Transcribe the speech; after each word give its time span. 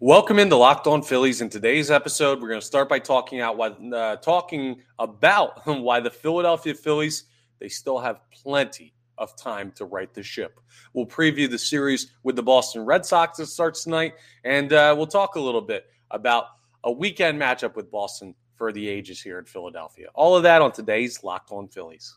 Welcome 0.00 0.38
into 0.38 0.54
Locked 0.54 0.86
On 0.86 1.02
Phillies. 1.02 1.40
In 1.40 1.48
today's 1.48 1.90
episode, 1.90 2.40
we're 2.40 2.46
going 2.46 2.60
to 2.60 2.66
start 2.66 2.88
by 2.88 3.00
talking 3.00 3.40
out 3.40 3.56
why, 3.56 3.70
uh, 3.70 4.14
talking 4.14 4.80
about 4.96 5.66
why 5.66 5.98
the 5.98 6.08
Philadelphia 6.10 6.72
Phillies 6.72 7.24
they 7.58 7.68
still 7.68 7.98
have 7.98 8.20
plenty 8.30 8.94
of 9.18 9.36
time 9.36 9.72
to 9.72 9.86
right 9.86 10.14
the 10.14 10.22
ship. 10.22 10.60
We'll 10.92 11.06
preview 11.06 11.50
the 11.50 11.58
series 11.58 12.12
with 12.22 12.36
the 12.36 12.44
Boston 12.44 12.84
Red 12.84 13.04
Sox 13.04 13.38
that 13.38 13.46
starts 13.46 13.82
tonight, 13.82 14.14
and 14.44 14.72
uh, 14.72 14.94
we'll 14.96 15.08
talk 15.08 15.34
a 15.34 15.40
little 15.40 15.60
bit 15.60 15.86
about 16.12 16.44
a 16.84 16.92
weekend 16.92 17.40
matchup 17.40 17.74
with 17.74 17.90
Boston 17.90 18.36
for 18.54 18.70
the 18.70 18.88
ages 18.88 19.20
here 19.20 19.40
in 19.40 19.46
Philadelphia. 19.46 20.06
All 20.14 20.36
of 20.36 20.44
that 20.44 20.62
on 20.62 20.70
today's 20.70 21.24
Locked 21.24 21.50
On 21.50 21.66
Phillies. 21.66 22.16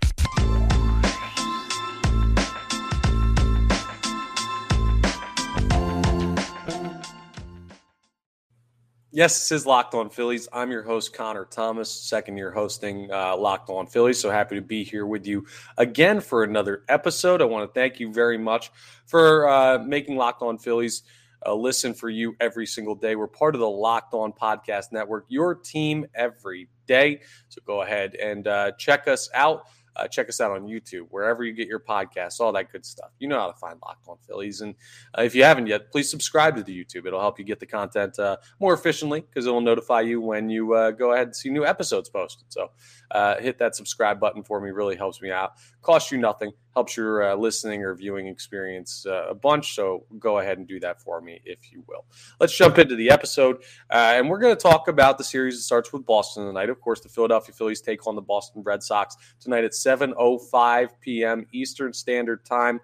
Yes, 9.13 9.37
this 9.37 9.51
is 9.51 9.65
Locked 9.65 9.93
On 9.93 10.09
Phillies. 10.09 10.47
I'm 10.53 10.71
your 10.71 10.83
host, 10.83 11.13
Connor 11.13 11.43
Thomas, 11.43 11.91
second 11.91 12.37
year 12.37 12.49
hosting 12.49 13.11
uh, 13.11 13.35
Locked 13.35 13.69
On 13.69 13.85
Phillies. 13.85 14.17
So 14.17 14.31
happy 14.31 14.55
to 14.55 14.61
be 14.61 14.85
here 14.85 15.05
with 15.05 15.27
you 15.27 15.45
again 15.77 16.21
for 16.21 16.43
another 16.43 16.85
episode. 16.87 17.41
I 17.41 17.45
want 17.45 17.67
to 17.67 17.77
thank 17.77 17.99
you 17.99 18.13
very 18.13 18.37
much 18.37 18.71
for 19.05 19.49
uh, 19.49 19.79
making 19.79 20.15
Locked 20.15 20.43
On 20.43 20.57
Phillies 20.57 21.03
a 21.41 21.53
listen 21.53 21.93
for 21.93 22.09
you 22.09 22.37
every 22.39 22.65
single 22.65 22.95
day. 22.95 23.17
We're 23.17 23.27
part 23.27 23.53
of 23.53 23.59
the 23.59 23.69
Locked 23.69 24.13
On 24.13 24.31
Podcast 24.31 24.93
Network, 24.93 25.25
your 25.27 25.55
team 25.55 26.05
every 26.15 26.69
day. 26.87 27.19
So 27.49 27.61
go 27.65 27.81
ahead 27.81 28.15
and 28.15 28.47
uh, 28.47 28.71
check 28.77 29.09
us 29.09 29.29
out. 29.33 29.65
Uh, 29.95 30.07
check 30.07 30.29
us 30.29 30.39
out 30.39 30.51
on 30.51 30.67
YouTube, 30.67 31.07
wherever 31.09 31.43
you 31.43 31.53
get 31.53 31.67
your 31.67 31.79
podcasts, 31.79 32.39
all 32.39 32.51
that 32.53 32.71
good 32.71 32.85
stuff. 32.85 33.11
You 33.19 33.27
know 33.27 33.39
how 33.39 33.47
to 33.47 33.57
find 33.57 33.79
Locked 33.81 34.07
On 34.07 34.17
Phillies. 34.27 34.61
And 34.61 34.75
uh, 35.17 35.23
if 35.23 35.35
you 35.35 35.43
haven't 35.43 35.67
yet, 35.67 35.91
please 35.91 36.09
subscribe 36.09 36.55
to 36.55 36.63
the 36.63 36.77
YouTube. 36.77 37.05
It'll 37.05 37.19
help 37.19 37.39
you 37.39 37.45
get 37.45 37.59
the 37.59 37.65
content 37.65 38.17
uh, 38.19 38.37
more 38.59 38.73
efficiently 38.73 39.21
because 39.21 39.45
it 39.45 39.51
will 39.51 39.61
notify 39.61 40.01
you 40.01 40.21
when 40.21 40.49
you 40.49 40.73
uh, 40.73 40.91
go 40.91 41.13
ahead 41.13 41.27
and 41.27 41.35
see 41.35 41.49
new 41.49 41.65
episodes 41.65 42.09
posted. 42.09 42.45
So 42.49 42.71
uh, 43.11 43.39
hit 43.39 43.57
that 43.59 43.75
subscribe 43.75 44.19
button 44.19 44.43
for 44.43 44.59
me. 44.59 44.71
Really 44.71 44.95
helps 44.95 45.21
me 45.21 45.31
out. 45.31 45.53
Costs 45.81 46.11
you 46.11 46.17
nothing. 46.17 46.51
Helps 46.73 46.95
your 46.95 47.31
uh, 47.31 47.35
listening 47.35 47.83
or 47.83 47.93
viewing 47.93 48.27
experience 48.27 49.05
a 49.05 49.35
bunch. 49.35 49.75
So 49.75 50.05
go 50.19 50.39
ahead 50.39 50.57
and 50.57 50.67
do 50.67 50.79
that 50.79 51.01
for 51.01 51.19
me 51.19 51.41
if 51.43 51.71
you 51.71 51.83
will. 51.87 52.05
Let's 52.39 52.55
jump 52.55 52.77
into 52.77 52.95
the 52.95 53.09
episode. 53.09 53.63
and 53.89 54.29
we're 54.29 54.39
going 54.39 54.55
to 54.55 54.61
talk 54.61 54.87
about 54.87 55.17
the 55.17 55.23
series 55.23 55.57
that 55.57 55.63
starts 55.63 55.91
with 55.91 56.05
Boston 56.05 56.45
tonight. 56.45 56.69
Of 56.69 56.79
course, 56.79 57.01
the 57.01 57.09
Philadelphia 57.09 57.53
Phillies 57.53 57.81
take 57.81 58.07
on 58.07 58.15
the 58.15 58.21
Boston 58.21 58.63
Red 58.63 58.83
Sox 58.83 59.17
tonight 59.39 59.65
at 59.65 59.71
7:05 59.71 60.89
p.m. 61.01 61.45
Eastern 61.51 61.91
Standard 61.91 62.45
Time. 62.45 62.79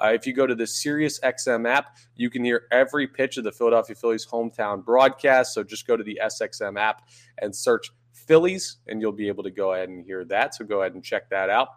Uh, 0.00 0.12
if 0.12 0.26
you 0.26 0.32
go 0.32 0.46
to 0.46 0.54
the 0.54 0.66
Sirius 0.66 1.18
XM 1.20 1.68
app, 1.68 1.96
you 2.14 2.30
can 2.30 2.44
hear 2.44 2.66
every 2.70 3.06
pitch 3.06 3.36
of 3.36 3.44
the 3.44 3.52
Philadelphia 3.52 3.96
Phillies 3.96 4.26
hometown 4.26 4.84
broadcast. 4.84 5.54
So 5.54 5.64
just 5.64 5.86
go 5.86 5.96
to 5.96 6.04
the 6.04 6.20
SXM 6.24 6.78
app 6.78 7.02
and 7.38 7.54
search 7.54 7.90
Phillies, 8.26 8.78
and 8.86 9.00
you'll 9.00 9.12
be 9.12 9.28
able 9.28 9.42
to 9.44 9.50
go 9.50 9.72
ahead 9.72 9.88
and 9.88 10.04
hear 10.04 10.24
that. 10.26 10.54
So 10.54 10.64
go 10.64 10.82
ahead 10.82 10.94
and 10.94 11.04
check 11.04 11.30
that 11.30 11.50
out. 11.50 11.68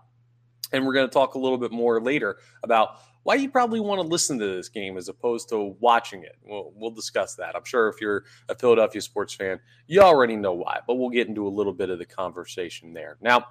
And 0.73 0.86
we're 0.86 0.94
going 0.94 1.08
to 1.08 1.14
talk 1.14 1.36
a 1.36 1.39
little 1.39 1.58
bit 1.58 1.72
more 1.72 2.02
later 2.02 2.38
about 2.64 3.02
why 3.23 3.36
you 3.36 3.50
probably 3.50 3.80
want 3.80 4.02
to 4.02 4.08
listen 4.08 4.39
to 4.39 4.47
this 4.47 4.69
game 4.69 4.97
as 4.97 5.09
opposed 5.09 5.50
to 5.50 5.75
watching 5.80 6.23
it. 6.23 6.38
We'll, 6.44 6.72
we'll 6.75 6.92
discuss 6.92 7.36
that. 7.36 7.56
I'm 7.56 7.66
sure 7.66 7.89
if 7.89 8.02
you're 8.02 8.23
a 8.50 8.56
Philadelphia 8.56 9.02
sports 9.02 9.34
fan, 9.34 9.59
you 9.88 10.02
already 10.02 10.36
know 10.36 10.53
why, 10.53 10.80
but 10.88 10.95
we'll 10.95 11.09
get 11.09 11.28
into 11.28 11.45
a 11.45 11.50
little 11.50 11.73
bit 11.73 11.89
of 11.89 12.00
the 12.00 12.06
conversation 12.06 12.94
there. 12.94 13.18
Now, 13.22 13.46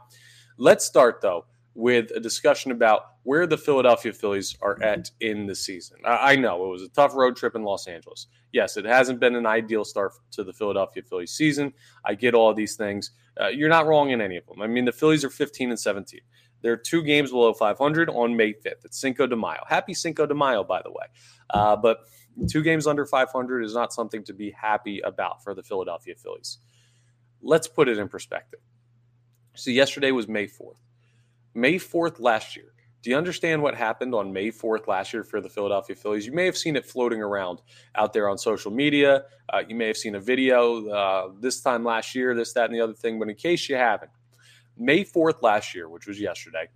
let's 0.57 0.85
start 0.85 1.21
though 1.21 1.45
with 1.75 2.11
a 2.15 2.21
discussion 2.21 2.73
about 2.73 3.03
where 3.23 3.47
the 3.47 3.57
Philadelphia 3.57 4.13
Phillies 4.13 4.57
are 4.61 4.83
at 4.83 5.11
in 5.21 5.47
the 5.47 5.55
season. 5.55 5.99
I, 6.05 6.37
know 6.37 6.65
it 6.65 6.69
was 6.69 6.83
a 6.83 6.89
tough 6.89 7.15
road 7.15 7.37
trip 7.37 7.55
in 7.55 7.63
Los 7.63 7.87
Angeles. 7.87 8.27
Yes, 8.53 8.77
it 8.77 8.85
hasn't 8.85 9.21
been 9.21 9.37
an 9.37 9.47
ideal 9.47 9.85
start 9.85 10.13
to 10.33 10.43
the 10.43 10.53
Philadelphia 10.53 11.03
Phillies 11.03 11.31
season. 11.31 11.73
I 12.05 12.15
get 12.15 12.35
all 12.35 12.53
these 12.55 12.77
things. 12.77 13.13
Uh, 13.41 13.49
you're 13.49 13.69
not 13.69 13.87
wrong 13.87 14.11
in 14.11 14.21
any 14.21 14.37
of 14.37 14.47
them. 14.47 14.61
I 14.61 14.67
mean, 14.67 14.85
the 14.85 14.93
Phillies 14.93 15.25
are 15.25 15.31
15 15.31 15.71
and 15.71 15.79
17. 15.79 16.21
They're 16.63 16.77
two 16.77 17.03
games 17.03 17.31
below 17.31 17.53
500 17.55 18.11
on 18.11 18.37
May 18.37 18.53
5th. 18.53 18.85
It's 18.85 19.01
Cinco 19.01 19.27
de 19.27 19.37
Mayo. 19.37 19.63
Happy 19.67 19.95
Cinco 19.95 20.27
de 20.27 20.35
Mayo, 20.35 20.65
by 20.65 20.83
the 20.83 20.91
way. 20.91 21.07
Uh, 21.51 21.77
but 21.77 22.01
two 22.49 22.63
games 22.63 22.87
under 22.87 23.07
500 23.07 23.65
is 23.65 23.75
not 23.75 23.93
something 23.93 24.25
to 24.25 24.35
be 24.35 24.51
happy 24.51 25.01
about 25.01 25.43
for 25.43 25.55
the 25.55 25.63
Philadelphia 25.63 26.15
Phillies. 26.17 26.59
Let's 27.41 27.69
put 27.69 27.89
it 27.89 27.99
in 27.99 28.09
perspective. 28.09 28.61
So, 29.55 29.71
yesterday 29.71 30.13
was 30.13 30.29
May 30.29 30.47
4th. 30.47 30.77
May 31.55 31.75
4th 31.75 32.21
last 32.21 32.57
year. 32.57 32.73
Do 33.03 33.09
you 33.11 33.17
understand 33.17 33.63
what 33.63 33.75
happened 33.75 34.15
on 34.15 34.33
May 34.33 34.51
4th 34.51 34.87
last 34.87 35.15
year 35.15 35.25
for 35.25 35.41
the 35.41 35.49
Philadelphia 35.49 35.97
Phillies? 35.97 36.27
You 36.27 36.33
may 36.33 36.45
have 36.45 36.57
seen 36.57 36.77
it 36.77 36.85
floating 36.85 37.23
around 37.23 37.63
out 37.95 38.13
there 38.13 38.29
on 38.29 38.37
social 38.37 38.71
media. 38.71 39.25
Uh, 39.53 39.63
you 39.67 39.75
may 39.75 39.87
have 39.87 39.97
seen 39.97 40.15
a 40.17 40.21
video 40.21 40.87
uh, 40.89 41.31
this 41.41 41.63
time 41.63 41.83
last 41.83 42.15
year, 42.15 42.35
this, 42.35 42.53
that, 42.53 42.67
and 42.67 42.75
the 42.75 42.81
other 42.81 42.93
thing. 42.93 43.19
But 43.19 43.31
in 43.31 43.37
case 43.37 43.69
you 43.69 43.77
haven't, 43.77 44.11
May 44.77 45.05
4th 45.05 45.43
last 45.43 45.75
year, 45.75 45.89
which 45.89 46.07
was 46.07 46.21
yesterday, 46.21 46.69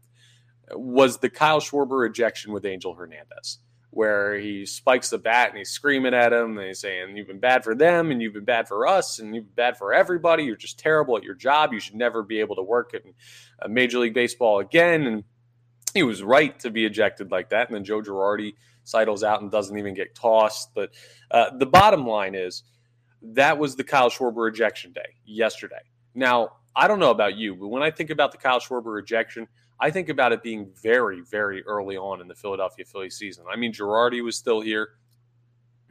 was 0.73 1.19
the 1.19 1.29
Kyle 1.29 1.61
Schwarber 1.61 2.09
ejection 2.09 2.53
with 2.53 2.65
Angel 2.65 2.95
Hernandez, 2.95 3.59
where 3.95 4.37
he 4.39 4.67
spikes 4.67 5.11
the 5.11 5.19
bat 5.19 5.51
and 5.51 5.59
he's 5.59 5.71
screaming 5.71 6.15
at 6.15 6.33
him 6.33 6.59
and 6.59 6.67
he's 6.67 6.81
saying, 6.81 7.17
You've 7.17 7.29
been 7.29 7.39
bad 7.39 7.63
for 7.63 7.75
them 7.75 8.11
and 8.11 8.21
you've 8.21 8.33
been 8.33 8.45
bad 8.45 8.67
for 8.67 8.87
us 8.87 9.21
and 9.21 9.35
you've 9.35 9.45
been 9.45 9.65
bad 9.65 9.77
for 9.77 9.93
everybody. 9.93 10.43
You're 10.43 10.57
just 10.57 10.79
terrible 10.79 11.17
at 11.17 11.23
your 11.23 11.35
job. 11.35 11.73
You 11.73 11.81
should 11.81 11.95
never 11.95 12.23
be 12.23 12.41
able 12.41 12.57
to 12.57 12.63
work 12.63 12.95
in 12.95 13.15
uh, 13.63 13.69
Major 13.69 14.01
League 14.01 14.15
Baseball 14.15 14.59
again. 14.59 15.07
And 15.07 15.25
he 15.95 16.03
was 16.03 16.23
right 16.23 16.59
to 16.61 16.71
be 16.71 16.85
ejected 16.85 17.31
like 17.31 17.51
that. 17.51 17.69
And 17.69 17.77
then 17.77 17.85
Joe 17.85 18.03
Girardi 18.03 18.55
sidles 18.83 19.23
out 19.23 19.43
and 19.43 19.51
doesn't 19.51 19.79
even 19.79 19.95
get 19.95 20.15
tossed. 20.15 20.75
But 20.75 20.91
uh, 21.31 21.57
the 21.57 21.67
bottom 21.67 22.05
line 22.05 22.35
is 22.35 22.65
that 23.23 23.59
was 23.59 23.77
the 23.77 23.85
Kyle 23.85 24.11
Schwarber 24.11 24.49
ejection 24.51 24.93
day 24.93 25.17
yesterday. 25.25 25.83
Now, 26.15 26.57
I 26.75 26.89
don't 26.89 26.99
know 26.99 27.11
about 27.11 27.37
you, 27.37 27.55
but 27.55 27.69
when 27.69 27.85
I 27.85 27.93
think 27.93 28.11
about 28.11 28.33
the 28.33 28.39
Kyle 28.39 28.59
Schwarber 28.59 29.01
ejection, 29.01 29.47
I 29.81 29.91
think 29.91 30.09
about 30.09 30.33
it 30.33 30.43
being 30.43 30.71
very, 30.83 31.21
very 31.21 31.63
early 31.65 31.97
on 31.97 32.21
in 32.21 32.29
the 32.29 32.35
Philadelphia 32.35 32.85
Phillies 32.85 33.17
season. 33.17 33.45
I 33.51 33.57
mean, 33.57 33.73
Girardi 33.73 34.23
was 34.23 34.37
still 34.37 34.61
here. 34.61 34.91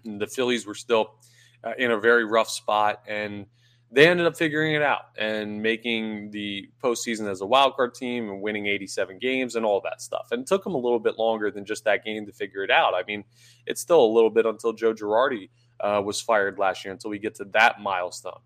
the 0.04 0.28
Phillies 0.28 0.66
were 0.66 0.76
still 0.76 1.16
uh, 1.64 1.74
in 1.78 1.92
a 1.92 2.00
very 2.00 2.26
rough 2.26 2.50
spot, 2.50 3.04
and 3.08 3.46
they 3.92 4.08
ended 4.08 4.26
up 4.26 4.36
figuring 4.36 4.74
it 4.74 4.82
out 4.82 5.02
and 5.18 5.62
making 5.62 6.32
the 6.32 6.68
postseason 6.84 7.30
as 7.30 7.42
a 7.42 7.46
wild 7.46 7.76
card 7.76 7.94
team 7.94 8.30
and 8.30 8.42
winning 8.42 8.66
87 8.66 9.20
games 9.20 9.56
and 9.56 9.66
all 9.66 9.82
that 9.82 10.02
stuff. 10.02 10.30
And 10.32 10.42
it 10.42 10.48
took 10.48 10.64
them 10.64 10.74
a 10.74 10.80
little 10.80 11.00
bit 11.00 11.20
longer 11.20 11.52
than 11.52 11.64
just 11.64 11.84
that 11.86 12.04
game 12.04 12.26
to 12.26 12.32
figure 12.32 12.64
it 12.64 12.72
out. 12.72 12.96
I 12.96 13.04
mean, 13.08 13.24
it's 13.68 13.82
still 13.82 14.04
a 14.04 14.12
little 14.12 14.32
bit 14.32 14.48
until 14.48 14.74
Joe 14.74 14.94
Girardi 14.94 15.50
uh, 15.80 16.02
was 16.04 16.20
fired 16.20 16.58
last 16.58 16.84
year 16.84 16.92
until 16.92 17.12
we 17.12 17.20
get 17.20 17.36
to 17.36 17.46
that 17.54 17.82
milestone. 17.82 18.40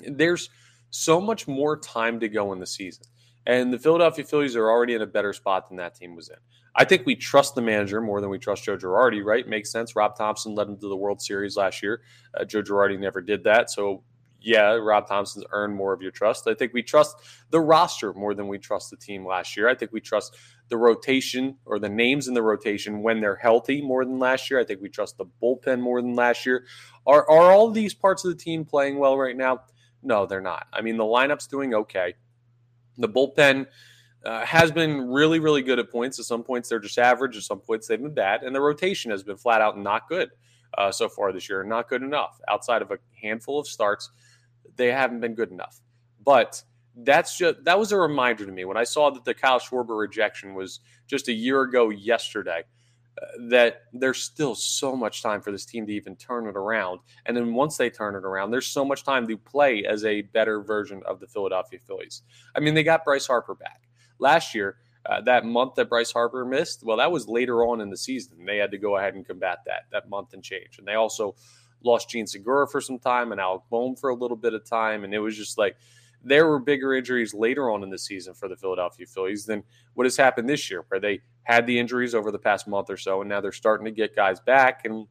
There's 0.00 0.50
so 0.90 1.20
much 1.20 1.48
more 1.48 1.78
time 1.78 2.20
to 2.20 2.28
go 2.28 2.52
in 2.52 2.58
the 2.60 2.66
season. 2.66 3.04
And 3.46 3.72
the 3.72 3.78
Philadelphia 3.78 4.24
Phillies 4.24 4.54
are 4.54 4.70
already 4.70 4.94
in 4.94 5.02
a 5.02 5.06
better 5.06 5.32
spot 5.32 5.68
than 5.68 5.78
that 5.78 5.94
team 5.94 6.14
was 6.14 6.28
in. 6.28 6.36
I 6.76 6.84
think 6.84 7.04
we 7.04 7.16
trust 7.16 7.54
the 7.54 7.62
manager 7.62 8.00
more 8.00 8.20
than 8.20 8.30
we 8.30 8.38
trust 8.38 8.64
Joe 8.64 8.76
Girardi, 8.76 9.24
right? 9.24 9.46
Makes 9.46 9.72
sense. 9.72 9.96
Rob 9.96 10.16
Thomson 10.16 10.54
led 10.54 10.68
them 10.68 10.78
to 10.78 10.88
the 10.88 10.96
World 10.96 11.20
Series 11.20 11.56
last 11.56 11.82
year. 11.82 12.02
Uh, 12.38 12.44
Joe 12.44 12.62
Girardi 12.62 12.98
never 12.98 13.20
did 13.20 13.42
that. 13.44 13.70
So, 13.70 14.04
yeah, 14.40 14.74
Rob 14.74 15.08
Thomson's 15.08 15.44
earned 15.50 15.74
more 15.74 15.92
of 15.92 16.00
your 16.00 16.12
trust. 16.12 16.46
I 16.46 16.54
think 16.54 16.72
we 16.72 16.82
trust 16.82 17.16
the 17.50 17.60
roster 17.60 18.12
more 18.14 18.34
than 18.34 18.46
we 18.46 18.58
trust 18.58 18.90
the 18.90 18.96
team 18.96 19.26
last 19.26 19.56
year. 19.56 19.68
I 19.68 19.74
think 19.74 19.92
we 19.92 20.00
trust 20.00 20.36
the 20.68 20.76
rotation 20.76 21.56
or 21.66 21.78
the 21.78 21.88
names 21.88 22.28
in 22.28 22.34
the 22.34 22.42
rotation 22.42 23.02
when 23.02 23.20
they're 23.20 23.36
healthy 23.36 23.82
more 23.82 24.04
than 24.04 24.18
last 24.18 24.50
year. 24.50 24.60
I 24.60 24.64
think 24.64 24.80
we 24.80 24.88
trust 24.88 25.18
the 25.18 25.26
bullpen 25.42 25.80
more 25.80 26.00
than 26.00 26.14
last 26.14 26.46
year. 26.46 26.64
Are, 27.06 27.28
are 27.28 27.50
all 27.50 27.70
these 27.70 27.94
parts 27.94 28.24
of 28.24 28.30
the 28.30 28.42
team 28.42 28.64
playing 28.64 28.98
well 28.98 29.18
right 29.18 29.36
now? 29.36 29.62
No, 30.02 30.24
they're 30.24 30.40
not. 30.40 30.68
I 30.72 30.80
mean, 30.80 30.96
the 30.96 31.04
lineup's 31.04 31.46
doing 31.46 31.74
okay. 31.74 32.14
The 33.00 33.08
bullpen 33.08 33.66
uh, 34.24 34.44
has 34.44 34.70
been 34.70 35.08
really, 35.08 35.38
really 35.38 35.62
good 35.62 35.78
at 35.78 35.90
points. 35.90 36.18
At 36.18 36.26
some 36.26 36.42
points, 36.42 36.68
they're 36.68 36.78
just 36.78 36.98
average. 36.98 37.36
At 37.36 37.42
some 37.42 37.60
points, 37.60 37.86
they've 37.86 38.00
been 38.00 38.14
bad. 38.14 38.42
And 38.42 38.54
the 38.54 38.60
rotation 38.60 39.10
has 39.10 39.22
been 39.22 39.36
flat 39.36 39.60
out 39.60 39.78
not 39.78 40.08
good 40.08 40.30
uh, 40.76 40.92
so 40.92 41.08
far 41.08 41.32
this 41.32 41.48
year. 41.48 41.64
Not 41.64 41.88
good 41.88 42.02
enough. 42.02 42.40
Outside 42.48 42.82
of 42.82 42.90
a 42.90 42.98
handful 43.20 43.58
of 43.58 43.66
starts, 43.66 44.10
they 44.76 44.92
haven't 44.92 45.20
been 45.20 45.34
good 45.34 45.50
enough. 45.50 45.80
But 46.24 46.62
that's 46.96 47.38
just 47.38 47.64
that 47.64 47.78
was 47.78 47.92
a 47.92 47.96
reminder 47.96 48.44
to 48.44 48.52
me 48.52 48.64
when 48.64 48.76
I 48.76 48.84
saw 48.84 49.10
that 49.10 49.24
the 49.24 49.32
Kyle 49.32 49.60
Schwarber 49.60 49.98
rejection 49.98 50.54
was 50.54 50.80
just 51.06 51.28
a 51.28 51.32
year 51.32 51.62
ago 51.62 51.88
yesterday 51.90 52.64
that 53.48 53.82
there's 53.92 54.22
still 54.22 54.54
so 54.54 54.96
much 54.96 55.22
time 55.22 55.40
for 55.40 55.52
this 55.52 55.64
team 55.64 55.86
to 55.86 55.92
even 55.92 56.16
turn 56.16 56.46
it 56.46 56.56
around. 56.56 57.00
And 57.26 57.36
then 57.36 57.54
once 57.54 57.76
they 57.76 57.90
turn 57.90 58.14
it 58.14 58.24
around, 58.24 58.50
there's 58.50 58.66
so 58.66 58.84
much 58.84 59.04
time 59.04 59.26
to 59.28 59.36
play 59.36 59.84
as 59.84 60.04
a 60.04 60.22
better 60.22 60.62
version 60.62 61.02
of 61.06 61.20
the 61.20 61.26
Philadelphia 61.26 61.78
Phillies. 61.78 62.22
I 62.54 62.60
mean, 62.60 62.74
they 62.74 62.82
got 62.82 63.04
Bryce 63.04 63.26
Harper 63.26 63.54
back. 63.54 63.88
Last 64.18 64.54
year, 64.54 64.76
Uh, 65.06 65.18
that 65.22 65.46
month 65.46 65.76
that 65.76 65.88
Bryce 65.88 66.12
Harper 66.12 66.44
missed, 66.44 66.84
well, 66.84 66.98
that 66.98 67.10
was 67.10 67.26
later 67.26 67.64
on 67.64 67.80
in 67.80 67.88
the 67.88 67.96
season. 67.96 68.44
They 68.44 68.58
had 68.58 68.70
to 68.70 68.78
go 68.78 68.98
ahead 68.98 69.14
and 69.14 69.26
combat 69.26 69.60
that 69.64 69.84
that 69.92 70.10
month 70.10 70.34
and 70.34 70.44
change. 70.44 70.78
And 70.78 70.86
they 70.86 70.94
also 70.94 71.34
lost 71.82 72.10
Jean 72.10 72.26
Segura 72.26 72.68
for 72.68 72.82
some 72.82 72.98
time 72.98 73.32
and 73.32 73.40
Alec 73.40 73.62
Bohm 73.70 73.96
for 73.96 74.10
a 74.10 74.14
little 74.14 74.36
bit 74.36 74.52
of 74.52 74.62
time. 74.62 75.02
And 75.02 75.14
it 75.14 75.18
was 75.20 75.34
just 75.38 75.56
like 75.56 75.76
there 76.22 76.46
were 76.46 76.60
bigger 76.60 76.92
injuries 76.92 77.32
later 77.32 77.70
on 77.70 77.82
in 77.82 77.88
the 77.88 77.98
season 77.98 78.34
for 78.34 78.46
the 78.46 78.56
Philadelphia 78.56 79.06
Phillies 79.06 79.46
than 79.46 79.64
what 79.94 80.04
has 80.04 80.18
happened 80.18 80.50
this 80.50 80.70
year, 80.70 80.84
where 80.88 81.00
they 81.00 81.22
had 81.42 81.66
the 81.66 81.78
injuries 81.78 82.14
over 82.14 82.30
the 82.30 82.38
past 82.38 82.68
month 82.68 82.90
or 82.90 82.96
so, 82.96 83.20
and 83.20 83.28
now 83.28 83.40
they're 83.40 83.52
starting 83.52 83.84
to 83.84 83.90
get 83.90 84.14
guys 84.14 84.40
back, 84.40 84.84
and 84.84 85.06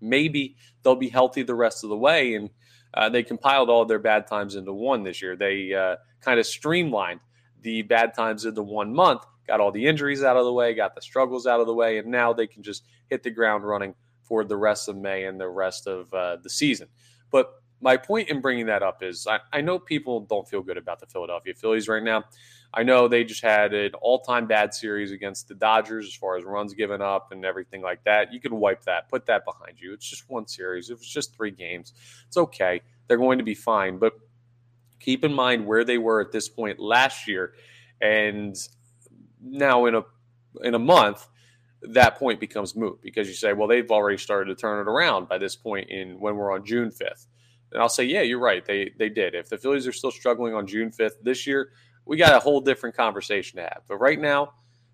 maybe 0.00 0.56
they'll 0.82 0.94
be 0.94 1.08
healthy 1.08 1.42
the 1.42 1.54
rest 1.54 1.84
of 1.84 1.90
the 1.90 1.96
way. 1.96 2.34
And 2.34 2.50
uh, 2.94 3.08
they 3.08 3.22
compiled 3.22 3.68
all 3.70 3.84
their 3.84 3.98
bad 3.98 4.26
times 4.26 4.54
into 4.54 4.72
one 4.72 5.02
this 5.02 5.20
year. 5.20 5.36
They 5.36 5.74
uh, 5.74 5.96
kind 6.20 6.38
of 6.38 6.46
streamlined 6.46 7.20
the 7.62 7.82
bad 7.82 8.14
times 8.14 8.44
into 8.44 8.62
one 8.62 8.94
month, 8.94 9.22
got 9.46 9.60
all 9.60 9.72
the 9.72 9.86
injuries 9.86 10.22
out 10.22 10.36
of 10.36 10.44
the 10.44 10.52
way, 10.52 10.74
got 10.74 10.94
the 10.94 11.02
struggles 11.02 11.46
out 11.46 11.60
of 11.60 11.66
the 11.66 11.74
way, 11.74 11.98
and 11.98 12.08
now 12.08 12.32
they 12.32 12.46
can 12.46 12.62
just 12.62 12.84
hit 13.08 13.22
the 13.22 13.30
ground 13.30 13.64
running 13.64 13.94
for 14.22 14.44
the 14.44 14.56
rest 14.56 14.88
of 14.88 14.96
May 14.96 15.24
and 15.24 15.40
the 15.40 15.48
rest 15.48 15.86
of 15.86 16.12
uh, 16.12 16.36
the 16.42 16.50
season. 16.50 16.88
But 17.30 17.50
my 17.80 17.96
point 17.96 18.28
in 18.28 18.40
bringing 18.40 18.66
that 18.66 18.82
up 18.82 19.02
is 19.02 19.26
I, 19.26 19.40
I, 19.52 19.60
know 19.60 19.78
people 19.78 20.20
don't 20.20 20.48
feel 20.48 20.62
good 20.62 20.76
about 20.76 20.98
the 21.00 21.06
Philadelphia 21.06 21.54
Phillies 21.54 21.88
right 21.88 22.02
now. 22.02 22.24
I 22.74 22.82
know 22.82 23.08
they 23.08 23.24
just 23.24 23.42
had 23.42 23.72
an 23.72 23.92
all 24.00 24.20
time 24.20 24.46
bad 24.46 24.74
series 24.74 25.12
against 25.12 25.48
the 25.48 25.54
Dodgers 25.54 26.06
as 26.06 26.14
far 26.14 26.36
as 26.36 26.44
runs 26.44 26.74
given 26.74 27.00
up 27.00 27.32
and 27.32 27.44
everything 27.44 27.80
like 27.80 28.02
that. 28.04 28.32
You 28.32 28.40
can 28.40 28.56
wipe 28.56 28.82
that, 28.84 29.08
put 29.08 29.26
that 29.26 29.44
behind 29.44 29.80
you. 29.80 29.92
It's 29.92 30.08
just 30.08 30.28
one 30.28 30.46
series, 30.46 30.90
it 30.90 30.98
was 30.98 31.08
just 31.08 31.34
three 31.34 31.50
games. 31.50 31.92
It's 32.26 32.36
okay. 32.36 32.82
They're 33.06 33.16
going 33.16 33.38
to 33.38 33.44
be 33.44 33.54
fine. 33.54 33.98
But 33.98 34.14
keep 35.00 35.24
in 35.24 35.32
mind 35.32 35.66
where 35.66 35.84
they 35.84 35.98
were 35.98 36.20
at 36.20 36.32
this 36.32 36.48
point 36.48 36.78
last 36.78 37.28
year. 37.28 37.54
And 38.00 38.56
now 39.42 39.86
in 39.86 39.94
a 39.94 40.02
in 40.62 40.74
a 40.74 40.78
month, 40.78 41.28
that 41.82 42.18
point 42.18 42.40
becomes 42.40 42.74
moot 42.74 43.00
because 43.02 43.28
you 43.28 43.34
say, 43.34 43.52
well, 43.52 43.68
they've 43.68 43.90
already 43.90 44.18
started 44.18 44.54
to 44.54 44.60
turn 44.60 44.80
it 44.80 44.90
around 44.90 45.28
by 45.28 45.38
this 45.38 45.54
point 45.54 45.90
in 45.90 46.18
when 46.18 46.36
we're 46.36 46.52
on 46.52 46.64
June 46.64 46.90
5th. 46.90 47.26
And 47.72 47.82
I'll 47.82 47.88
say, 47.88 48.04
yeah, 48.04 48.22
you're 48.22 48.38
right. 48.38 48.64
They 48.64 48.92
they 48.98 49.08
did. 49.08 49.34
If 49.34 49.48
the 49.48 49.58
Phillies 49.58 49.86
are 49.86 49.92
still 49.92 50.10
struggling 50.10 50.54
on 50.54 50.66
June 50.66 50.90
5th 50.90 51.22
this 51.22 51.46
year, 51.46 51.72
we 52.04 52.16
got 52.16 52.34
a 52.34 52.40
whole 52.40 52.60
different 52.60 52.96
conversation 52.96 53.56
to 53.58 53.62
have. 53.62 53.82
But 53.86 53.98
right 53.98 54.20
now, 54.20 54.52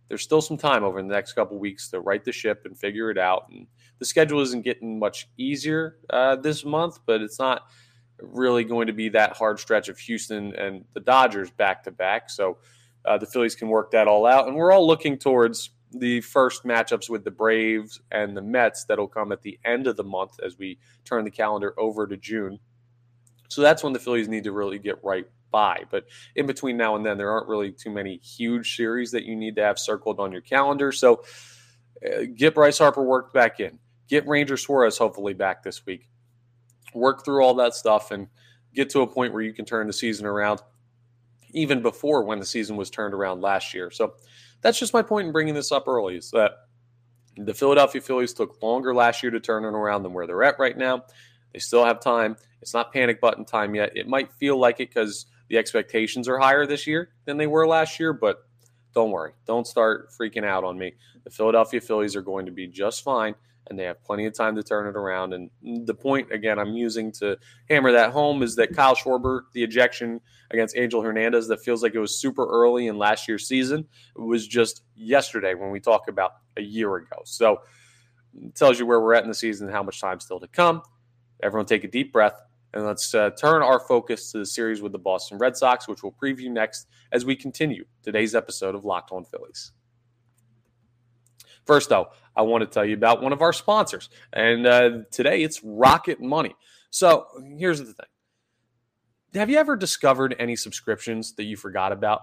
there's 0.09 0.23
still 0.23 0.43
some 0.43 0.59
time 0.59 0.85
over 0.85 1.01
the 1.01 1.09
next 1.09 1.33
couple 1.33 1.59
weeks 1.59 1.89
to 1.91 2.01
right 2.01 2.25
the 2.25 2.33
ship 2.33 2.63
and 2.65 2.79
figure 2.79 3.11
it 3.11 3.19
out. 3.19 3.47
And 3.51 3.67
the 3.99 4.05
schedule 4.05 4.41
isn't 4.41 4.65
getting 4.65 4.99
much 4.99 5.29
easier 5.39 5.99
uh, 6.11 6.37
this 6.37 6.65
month, 6.65 6.99
but 7.07 7.23
it's 7.23 7.39
not 7.39 7.63
really 8.21 8.65
going 8.65 8.87
to 8.87 8.93
be 8.93 9.09
that 9.11 9.37
hard 9.37 9.59
stretch 9.59 9.89
of 9.89 9.99
Houston 9.99 10.55
and 10.57 10.85
the 10.95 11.01
Dodgers 11.01 11.51
back 11.51 11.83
to 11.85 11.91
back. 11.91 12.31
So 12.31 12.59
uh, 13.05 13.19
the 13.19 13.27
Phillies 13.27 13.55
can 13.55 13.69
work 13.69 13.91
that 13.93 14.09
all 14.09 14.27
out. 14.27 14.47
And 14.47 14.57
we're 14.57 14.73
all 14.73 14.87
looking 14.87 15.19
towards 15.19 15.71
the 15.99 16.21
first 16.21 16.65
matchups 16.65 17.09
with 17.09 17.25
the 17.25 17.31
Braves 17.31 18.01
and 18.11 18.37
the 18.37 18.43
Mets 18.43 18.85
that'll 18.85 19.09
come 19.09 19.33
at 19.33 19.43
the 19.43 19.59
end 19.65 19.87
of 19.87 19.97
the 19.97 20.05
month 20.05 20.39
as 20.45 20.59
we 20.59 20.79
turn 21.05 21.25
the 21.25 21.31
calendar 21.31 21.75
over 21.79 22.07
to 22.07 22.17
June. 22.17 22.59
So 23.49 23.63
that's 23.63 23.83
when 23.83 23.93
the 23.93 23.99
Phillies 23.99 24.29
need 24.29 24.45
to 24.45 24.53
really 24.53 24.79
get 24.79 25.03
right 25.03 25.27
by. 25.51 25.85
But 25.91 26.07
in 26.35 26.47
between 26.47 26.77
now 26.77 26.97
and 26.97 27.07
then, 27.07 27.17
there 27.17 27.31
aren't 27.31 27.49
really 27.49 27.71
too 27.71 27.91
many 27.91 28.17
huge 28.17 28.77
series 28.77 29.13
that 29.13 29.25
you 29.25 29.37
need 29.37 29.57
to 29.57 29.63
have 29.63 29.79
circled 29.79 30.19
on 30.19 30.33
your 30.33 30.41
calendar. 30.41 30.91
So 30.91 31.23
uh, 32.05 32.25
get 32.35 32.55
Bryce 32.55 32.79
Harper 32.79 33.03
worked 33.03 33.33
back 33.33 33.61
in, 33.61 33.79
get 34.09 34.27
Ranger 34.27 34.57
Suarez 34.57 34.99
hopefully 34.99 35.35
back 35.35 35.63
this 35.63 35.87
week, 35.87 36.09
work 36.93 37.25
through 37.25 37.45
all 37.45 37.55
that 37.55 37.75
stuff, 37.75 38.11
and 38.11 38.27
get 38.75 38.91
to 38.91 39.03
a 39.03 39.07
point 39.07 39.33
where 39.33 39.43
you 39.43 39.53
can 39.53 39.65
turn 39.65 39.87
the 39.87 39.93
season 39.93 40.27
around 40.27 40.61
even 41.53 41.83
before 41.83 42.25
when 42.25 42.41
the 42.41 42.45
season 42.45 42.77
was 42.77 42.91
turned 42.91 43.15
around 43.15 43.41
last 43.41 43.73
year. 43.73 43.91
So 43.91 44.15
that's 44.61 44.79
just 44.79 44.95
my 44.95 45.03
point 45.03 45.27
in 45.27 45.33
bringing 45.33 45.55
this 45.55 45.73
up 45.73 45.87
early 45.87 46.17
is 46.17 46.31
that 46.31 46.53
the 47.37 47.55
Philadelphia 47.55 48.01
Phillies 48.01 48.33
took 48.33 48.63
longer 48.63 48.95
last 48.95 49.23
year 49.23 49.31
to 49.33 49.41
turn 49.41 49.65
it 49.65 49.69
around 49.69 50.03
than 50.03 50.13
where 50.13 50.27
they're 50.27 50.43
at 50.43 50.59
right 50.59 50.77
now. 50.77 51.05
They 51.53 51.59
still 51.59 51.85
have 51.85 52.01
time. 52.01 52.37
It's 52.63 52.75
not 52.75 52.93
panic 52.93 53.21
button 53.21 53.45
time 53.45 53.75
yet. 53.75 53.97
It 53.97 54.09
might 54.09 54.33
feel 54.33 54.59
like 54.59 54.81
it 54.81 54.91
because 54.91 55.27
the 55.49 55.59
expectations 55.59 56.29
are 56.29 56.39
higher 56.39 56.67
this 56.67 56.87
year 56.87 57.11
than 57.27 57.37
they 57.37 57.47
were 57.47 57.67
last 57.67 58.01
year, 58.01 58.13
but 58.13 58.39
don't 58.95 59.11
worry. 59.11 59.33
Don't 59.47 59.67
start 59.67 60.11
freaking 60.19 60.45
out 60.45 60.65
on 60.65 60.79
me. 60.79 60.95
The 61.25 61.31
Philadelphia 61.31 61.81
Phillies 61.81 62.17
are 62.17 62.23
going 62.23 62.47
to 62.47 62.53
be 62.53 62.67
just 62.67 63.03
fine 63.03 63.35
and 63.69 63.79
they 63.79 63.85
have 63.85 64.03
plenty 64.05 64.27
of 64.27 64.35
time 64.35 64.55
to 64.57 64.63
turn 64.63 64.87
it 64.87 64.97
around. 64.97 65.33
And 65.33 65.51
the 65.87 65.95
point, 65.95 66.31
again, 66.31 66.59
I'm 66.59 66.75
using 66.75 67.11
to 67.13 67.39
hammer 67.69 67.93
that 67.93 68.11
home 68.11 68.43
is 68.43 68.57
that 68.57 68.75
Kyle 68.75 68.95
Schwarber, 68.95 69.43
the 69.53 69.63
ejection 69.63 70.21
against 70.51 70.77
Angel 70.77 71.01
Hernandez, 71.01 71.49
that 71.49 71.63
feels 71.63 71.83
like 71.83 71.95
it 71.95 72.01
was 72.01 72.21
super 72.21 72.47
early 72.47 72.89
in 72.89 72.99
last 72.99 73.27
year's 73.27 73.49
season, 73.49 73.87
it 74.17 74.21
was 74.21 74.47
just 74.47 74.83
yesterday 74.95 75.55
when 75.55 75.71
we 75.71 75.81
talk 75.81 76.09
about 76.09 76.33
a 76.57 76.63
year 76.63 76.97
ago. 76.97 77.23
So 77.25 77.61
it 78.43 78.55
tells 78.55 78.79
you 78.79 78.87
where 78.87 79.01
we're 79.01 79.15
at 79.15 79.23
in 79.23 79.29
the 79.29 79.35
season 79.35 79.67
and 79.67 79.75
how 79.75 79.83
much 79.83 80.01
time 80.01 80.21
still 80.21 80.41
to 80.41 80.49
come. 80.49 80.83
Everyone 81.43 81.67
take 81.67 81.85
a 81.85 81.89
deep 81.89 82.13
breath. 82.13 82.41
And 82.75 82.85
let's 82.85 83.15
uh, 83.15 83.31
turn 83.31 83.63
our 83.63 83.79
focus 83.79 84.33
to 84.33 84.39
the 84.39 84.47
series 84.47 84.83
with 84.83 84.91
the 84.91 84.99
Boston 84.99 85.39
Red 85.39 85.57
Sox, 85.57 85.87
which 85.87 86.03
we'll 86.03 86.13
preview 86.21 86.51
next 86.51 86.89
as 87.13 87.25
we 87.25 87.37
continue 87.37 87.85
today's 88.03 88.35
episode 88.35 88.75
of 88.75 88.85
Locked 88.85 89.13
On 89.13 89.25
Phillies. 89.25 89.71
First, 91.67 91.89
though, 91.89 92.09
I 92.37 92.43
want 92.43 92.63
to 92.63 92.67
tell 92.67 92.85
you 92.85 92.95
about 92.95 93.23
one 93.23 93.33
of 93.33 93.43
our 93.43 93.53
sponsors. 93.53 94.09
And 94.33 94.67
uh, 94.67 94.91
today 95.11 95.43
it's 95.43 95.63
Rocket 95.63 96.21
Money. 96.21 96.55
So 96.91 97.27
here's 97.59 97.79
the 97.79 97.87
thing 97.87 98.07
Have 99.35 99.51
you 99.51 99.59
ever 99.59 99.77
discovered 99.77 100.37
any 100.39 100.57
subscriptions 100.57 101.35
that 101.35 101.45
you 101.45 101.57
forgot 101.57 101.93
about? 101.93 102.23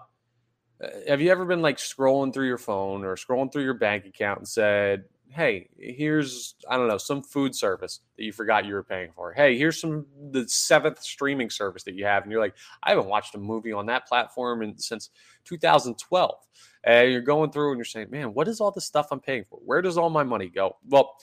Uh, 0.84 0.88
have 1.08 1.22
you 1.22 1.32
ever 1.32 1.46
been 1.46 1.62
like 1.62 1.78
scrolling 1.78 2.34
through 2.34 2.48
your 2.48 2.58
phone 2.58 3.04
or 3.04 3.16
scrolling 3.16 3.52
through 3.52 3.64
your 3.64 3.74
bank 3.74 4.06
account 4.06 4.40
and 4.40 4.48
said, 4.48 5.06
hey, 5.34 5.70
here's 5.78 6.56
I 6.70 6.78
don't 6.78 6.88
know 6.88 6.98
some 6.98 7.24
food 7.24 7.56
service 7.56 8.02
that 8.18 8.24
you 8.24 8.34
forgot 8.34 8.66
you 8.66 8.74
were 8.74 8.84
paying 8.84 9.12
for. 9.16 9.32
Hey, 9.34 9.58
here's 9.58 9.80
some 9.80 10.06
the 10.32 10.48
seventh 10.48 11.02
streaming 11.02 11.50
service 11.50 11.84
that 11.84 11.96
you 11.96 12.06
have, 12.06 12.24
and 12.24 12.32
you're 12.32 12.42
like, 12.42 12.56
I 12.84 12.90
haven't 12.90 13.08
watched 13.08 13.36
a 13.36 13.38
movie 13.38 13.72
on 13.72 13.86
that 13.88 14.08
platform 14.08 14.62
in, 14.62 14.78
since 14.78 15.10
2012. 15.46 16.36
And 16.84 17.12
you're 17.12 17.22
going 17.22 17.52
through 17.52 17.70
and 17.70 17.78
you're 17.78 17.86
saying, 17.86 18.10
man, 18.10 18.34
what 18.34 18.48
is 18.48 18.60
all 18.60 18.72
the 18.72 18.82
stuff 18.82 19.08
I'm 19.12 19.20
paying 19.20 19.46
for? 19.50 19.60
Where 19.64 19.82
does 19.82 19.98
all 19.98 20.10
my 20.10 20.24
money 20.24 20.50
go? 20.50 20.78
Well. 20.88 21.16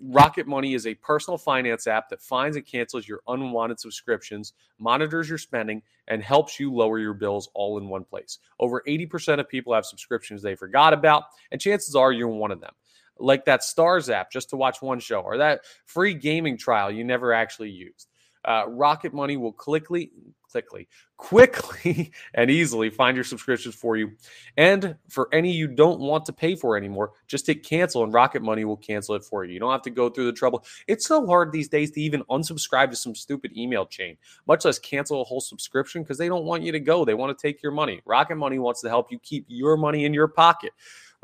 Rocket 0.00 0.48
Money 0.48 0.74
is 0.74 0.88
a 0.88 0.94
personal 0.96 1.38
finance 1.38 1.86
app 1.86 2.08
that 2.08 2.20
finds 2.20 2.56
and 2.56 2.66
cancels 2.66 3.06
your 3.06 3.20
unwanted 3.28 3.78
subscriptions, 3.78 4.52
monitors 4.80 5.28
your 5.28 5.38
spending, 5.38 5.82
and 6.08 6.20
helps 6.20 6.58
you 6.58 6.74
lower 6.74 6.98
your 6.98 7.14
bills 7.14 7.48
all 7.54 7.78
in 7.78 7.88
one 7.88 8.02
place. 8.02 8.40
Over 8.58 8.82
80% 8.88 9.38
of 9.38 9.48
people 9.48 9.72
have 9.72 9.86
subscriptions 9.86 10.42
they 10.42 10.56
forgot 10.56 10.92
about, 10.92 11.26
and 11.52 11.60
chances 11.60 11.94
are 11.94 12.10
you're 12.10 12.26
one 12.26 12.50
of 12.50 12.60
them 12.60 12.72
like 13.18 13.44
that 13.46 13.60
Starz 13.60 14.12
app 14.12 14.30
just 14.30 14.50
to 14.50 14.56
watch 14.56 14.82
one 14.82 15.00
show 15.00 15.20
or 15.20 15.38
that 15.38 15.60
free 15.86 16.14
gaming 16.14 16.58
trial 16.58 16.90
you 16.90 17.04
never 17.04 17.32
actually 17.32 17.70
used. 17.70 18.08
Uh, 18.44 18.64
Rocket 18.68 19.14
Money 19.14 19.36
will 19.38 19.52
quickly, 19.52 20.10
quickly, 20.50 20.86
quickly, 21.16 22.12
and 22.34 22.50
easily 22.50 22.90
find 22.90 23.16
your 23.16 23.24
subscriptions 23.24 23.74
for 23.74 23.96
you. 23.96 24.12
And 24.58 24.96
for 25.08 25.28
any 25.32 25.50
you 25.50 25.66
don't 25.66 25.98
want 25.98 26.26
to 26.26 26.32
pay 26.32 26.54
for 26.54 26.76
anymore, 26.76 27.12
just 27.26 27.46
hit 27.46 27.62
cancel, 27.62 28.04
and 28.04 28.12
Rocket 28.12 28.42
Money 28.42 28.66
will 28.66 28.76
cancel 28.76 29.14
it 29.14 29.24
for 29.24 29.44
you. 29.44 29.54
You 29.54 29.60
don't 29.60 29.72
have 29.72 29.82
to 29.82 29.90
go 29.90 30.10
through 30.10 30.26
the 30.26 30.32
trouble. 30.32 30.64
It's 30.86 31.06
so 31.06 31.26
hard 31.26 31.52
these 31.52 31.68
days 31.68 31.90
to 31.92 32.00
even 32.02 32.22
unsubscribe 32.24 32.90
to 32.90 32.96
some 32.96 33.14
stupid 33.14 33.56
email 33.56 33.86
chain, 33.86 34.18
much 34.46 34.66
less 34.66 34.78
cancel 34.78 35.22
a 35.22 35.24
whole 35.24 35.40
subscription 35.40 36.02
because 36.02 36.18
they 36.18 36.28
don't 36.28 36.44
want 36.44 36.62
you 36.62 36.72
to 36.72 36.80
go. 36.80 37.04
They 37.06 37.14
want 37.14 37.36
to 37.36 37.40
take 37.40 37.62
your 37.62 37.72
money. 37.72 38.02
Rocket 38.04 38.36
Money 38.36 38.58
wants 38.58 38.82
to 38.82 38.88
help 38.88 39.10
you 39.10 39.18
keep 39.20 39.46
your 39.48 39.78
money 39.78 40.04
in 40.04 40.12
your 40.12 40.28
pocket. 40.28 40.72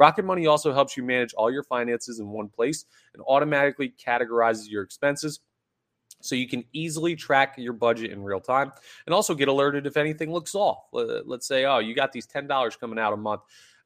Rocket 0.01 0.25
Money 0.25 0.47
also 0.47 0.73
helps 0.73 0.97
you 0.97 1.03
manage 1.03 1.35
all 1.35 1.53
your 1.53 1.63
finances 1.63 2.21
in 2.21 2.29
one 2.31 2.49
place 2.49 2.87
and 3.13 3.23
automatically 3.29 3.93
categorizes 4.03 4.71
your 4.71 4.83
expenses 4.83 5.41
so 6.23 6.35
you 6.35 6.49
can 6.49 6.65
easily 6.73 7.15
track 7.15 7.57
your 7.59 7.75
budget 7.75 8.11
in 8.11 8.23
real 8.23 8.41
time 8.41 8.73
and 9.07 9.15
also 9.15 9.35
get 9.35 9.49
alerted 9.49 9.87
if 9.87 9.99
anything 9.99 10.33
looks 10.33 10.55
off. 10.55 10.85
Let's 10.93 11.47
say, 11.47 11.67
oh, 11.67 11.81
you 11.81 11.95
got 11.95 12.13
these 12.13 12.27
$10 12.27 12.81
coming 12.81 12.99
out 12.99 13.13
a 13.13 13.17
month. 13.17 13.43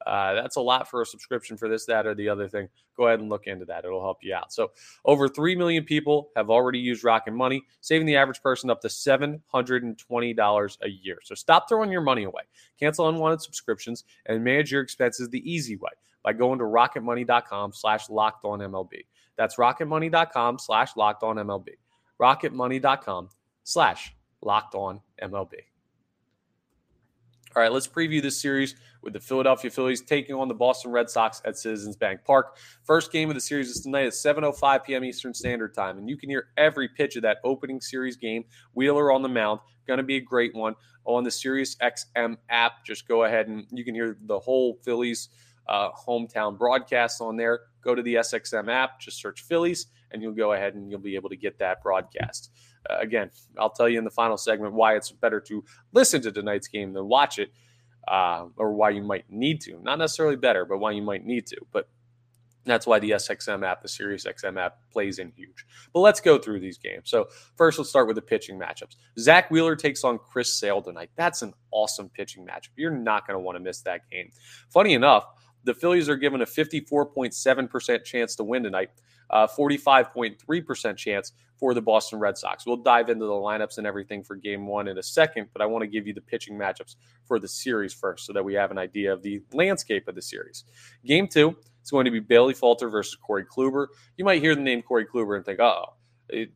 Uh, 0.07 0.35
that's 0.35 0.57
a 0.57 0.61
lot 0.61 0.89
for 0.89 1.03
a 1.03 1.07
subscription 1.07 1.57
for 1.57 1.69
this, 1.69 1.87
that, 1.87 2.07
or 2.07 2.15
the 2.15 2.29
other 2.29 2.49
thing. 2.49 2.69
Go 2.97 3.07
ahead 3.07 3.21
and 3.21 3.29
look 3.29 3.47
into 3.47 3.65
that. 3.65 3.85
It'll 3.85 4.03
help 4.03 4.19
you 4.23 4.35
out. 4.35 4.53
So, 4.53 4.73
over 5.05 5.29
3 5.29 5.57
million 5.57 5.85
people 5.85 6.31
have 6.37 6.51
already 6.51 6.79
used 6.79 7.05
Rocket 7.05 7.33
Money, 7.33 7.63
saving 7.81 8.07
the 8.07 8.17
average 8.17 8.43
person 8.43 8.71
up 8.71 8.81
to 8.83 8.89
$720 8.89 10.77
a 10.83 10.89
year. 10.89 11.19
So, 11.25 11.35
stop 11.35 11.69
throwing 11.69 11.91
your 11.91 12.03
money 12.03 12.25
away. 12.25 12.43
Cancel 12.79 13.09
unwanted 13.09 13.41
subscriptions 13.41 14.05
and 14.27 14.45
manage 14.45 14.71
your 14.71 14.83
expenses 14.83 15.29
the 15.31 15.51
easy 15.51 15.77
way 15.77 15.91
by 16.23 16.33
going 16.33 16.59
to 16.59 16.65
rocketmoney.com 16.65 17.73
slash 17.73 18.11
locked 18.11 18.45
on 18.45 18.61
MLB. 18.61 19.05
That's 19.37 19.57
rocketmoney.com 19.57 20.59
slash 20.59 20.97
locked 20.97 21.23
on 21.23 21.37
MLB. 21.37 21.69
Rocketmoney.com 22.21 23.29
slash 23.65 24.15
locked 24.43 24.75
on 24.75 25.01
MLB. 25.23 25.55
All 27.57 27.63
right, 27.63 27.71
let's 27.71 27.87
preview 27.87 28.21
this 28.21 28.41
series 28.41 28.75
with 29.05 29.13
the 29.13 29.21
Philadelphia 29.21 29.71
Phillies 29.71 30.01
taking 30.01 30.35
on 30.35 30.49
the 30.49 30.55
Boston 30.55 30.91
Red 30.91 31.11
Sox 31.11 31.41
at 31.45 31.57
Citizens 31.57 31.97
Bank 31.97 32.25
Park. 32.25 32.57
First 32.83 33.13
game 33.13 33.29
of 33.29 33.35
the 33.35 33.41
series 33.41 33.69
is 33.69 33.83
tonight 33.83 34.07
at 34.07 34.13
7:05 34.13 34.85
p.m. 34.85 35.05
Eastern 35.05 35.35
Standard 35.35 35.75
Time, 35.75 35.99
and 35.99 36.09
you 36.09 36.17
can 36.17 36.31
hear 36.31 36.49
every 36.57 36.89
pitch 36.89 37.17
of 37.17 37.23
that 37.23 37.39
opening 37.45 37.81
series 37.81 38.17
game. 38.17 38.45
Wheeler 38.73 39.13
on 39.13 39.23
the 39.23 39.29
mound, 39.29 39.61
going 39.87 39.99
to 39.99 40.03
be 40.03 40.17
a 40.17 40.21
great 40.21 40.55
one 40.55 40.75
on 41.05 41.23
the 41.23 41.31
Sirius 41.31 41.77
XM 41.77 42.37
app. 42.49 42.85
Just 42.85 43.07
go 43.07 43.25
ahead 43.25 43.49
and 43.49 43.67
you 43.71 43.85
can 43.85 43.95
hear 43.95 44.17
the 44.27 44.39
whole 44.39 44.79
Phillies 44.85 45.29
uh, 45.69 45.91
hometown 45.93 46.59
broadcast 46.59 47.21
on 47.21 47.37
there. 47.37 47.61
Go 47.83 47.95
to 47.95 48.03
the 48.03 48.17
SXM 48.17 48.73
app, 48.73 49.01
just 49.01 49.21
search 49.21 49.43
Phillies, 49.43 49.87
and 50.11 50.23
you'll 50.23 50.33
go 50.33 50.53
ahead 50.53 50.75
and 50.75 50.91
you'll 50.91 51.01
be 51.01 51.15
able 51.15 51.29
to 51.29 51.37
get 51.37 51.59
that 51.59 51.83
broadcast. 51.83 52.51
Uh, 52.89 52.99
again, 52.99 53.31
I'll 53.59 53.71
tell 53.71 53.89
you 53.89 53.99
in 53.99 54.05
the 54.05 54.11
final 54.11 54.37
segment 54.37 54.75
why 54.75 54.97
it's 54.97 55.11
better 55.11 55.41
to 55.41 55.65
listen 55.93 56.21
to 56.23 56.33
tonight's 56.33 56.69
game 56.69 56.93
than 56.93 57.07
watch 57.09 57.39
it, 57.39 57.51
uh, 58.09 58.47
or 58.57 58.73
why 58.73 58.91
you 58.91 59.03
might 59.03 59.31
need 59.31 59.61
to. 59.63 59.79
Not 59.83 59.99
necessarily 59.99 60.37
better, 60.37 60.65
but 60.65 60.79
why 60.79 60.93
you 60.93 61.03
might 61.03 61.25
need 61.25 61.47
to. 61.49 61.57
But 61.73 61.89
that's 62.65 62.87
why 62.87 62.99
the 62.99 63.11
SXM 63.11 63.67
app, 63.67 63.83
the 63.83 63.89
Sirius 63.89 64.27
XM 64.27 64.59
app, 64.59 64.79
plays 64.91 65.19
in 65.19 65.33
huge. 65.37 65.67
But 65.93 66.01
let's 66.01 66.21
go 66.21 66.39
through 66.39 66.61
these 66.61 66.79
games. 66.79 67.11
So 67.11 67.27
first, 67.57 67.79
let's 67.79 67.91
start 67.91 68.07
with 68.07 68.17
the 68.17 68.23
pitching 68.23 68.59
matchups. 68.59 68.97
Zack 69.19 69.51
Wheeler 69.51 69.77
takes 69.77 70.03
on 70.03 70.19
Chris 70.19 70.59
Sale 70.59 70.83
tonight. 70.83 71.11
That's 71.17 71.43
an 71.43 71.53
awesome 71.71 72.09
pitching 72.09 72.47
matchup. 72.47 72.71
You're 72.77 72.91
not 72.91 73.27
going 73.27 73.39
to 73.39 73.41
want 73.41 73.57
to 73.57 73.61
miss 73.61 73.83
that 73.83 74.09
game. 74.11 74.31
Funny 74.71 74.95
enough, 74.95 75.27
the 75.65 75.75
Phillies 75.75 76.09
are 76.09 76.17
given 76.17 76.43
a 76.43 76.47
54.7% 76.47 78.05
chance 78.05 78.37
to 78.37 78.45
win 78.45 78.63
tonight, 78.63 78.91
uh, 79.31 79.47
45.3% 79.47 80.97
chance 80.97 81.33
for 81.59 81.75
the 81.75 81.81
Boston 81.81 82.19
Red 82.19 82.37
Sox. 82.37 82.67
We'll 82.67 82.77
dive 82.77 83.09
into 83.09 83.25
the 83.25 83.33
lineups 83.33 83.79
and 83.79 83.87
everything 83.87 84.23
for 84.23 84.37
game 84.37 84.67
one 84.67 84.89
in 84.89 84.99
a 84.99 85.03
second, 85.03 85.49
but 85.53 85.63
I 85.63 85.67
want 85.67 85.83
to 85.83 85.87
give 85.89 86.07
you 86.07 86.13
the 86.13 86.21
pitching 86.21 86.59
matchups 86.59 86.97
for 87.27 87.39
the 87.39 87.49
series 87.49 87.95
first 87.95 88.27
so 88.27 88.33
that 88.33 88.45
we 88.45 88.55
have 88.55 88.71
an 88.71 88.79
idea 88.79 89.13
of 89.13 89.23
the 89.23 89.43
landscape 89.53 90.09
of 90.09 90.15
the 90.15 90.23
series. 90.23 90.65
Game 91.07 91.29
two 91.29 91.57
is 91.83 91.91
going 91.91 92.05
to 92.07 92.11
be 92.11 92.21
Bailey 92.21 92.55
Falter 92.55 92.89
versus 92.89 93.17
Corey 93.17 93.45
Kluber. 93.45 93.87
You 94.17 94.25
might 94.25 94.43
hear 94.43 94.55
the 94.55 94.63
name 94.63 94.83
Corey 94.83 95.07
Kluber 95.07 95.37
and 95.37 95.45
think, 95.45 95.61
oh, 95.61 95.95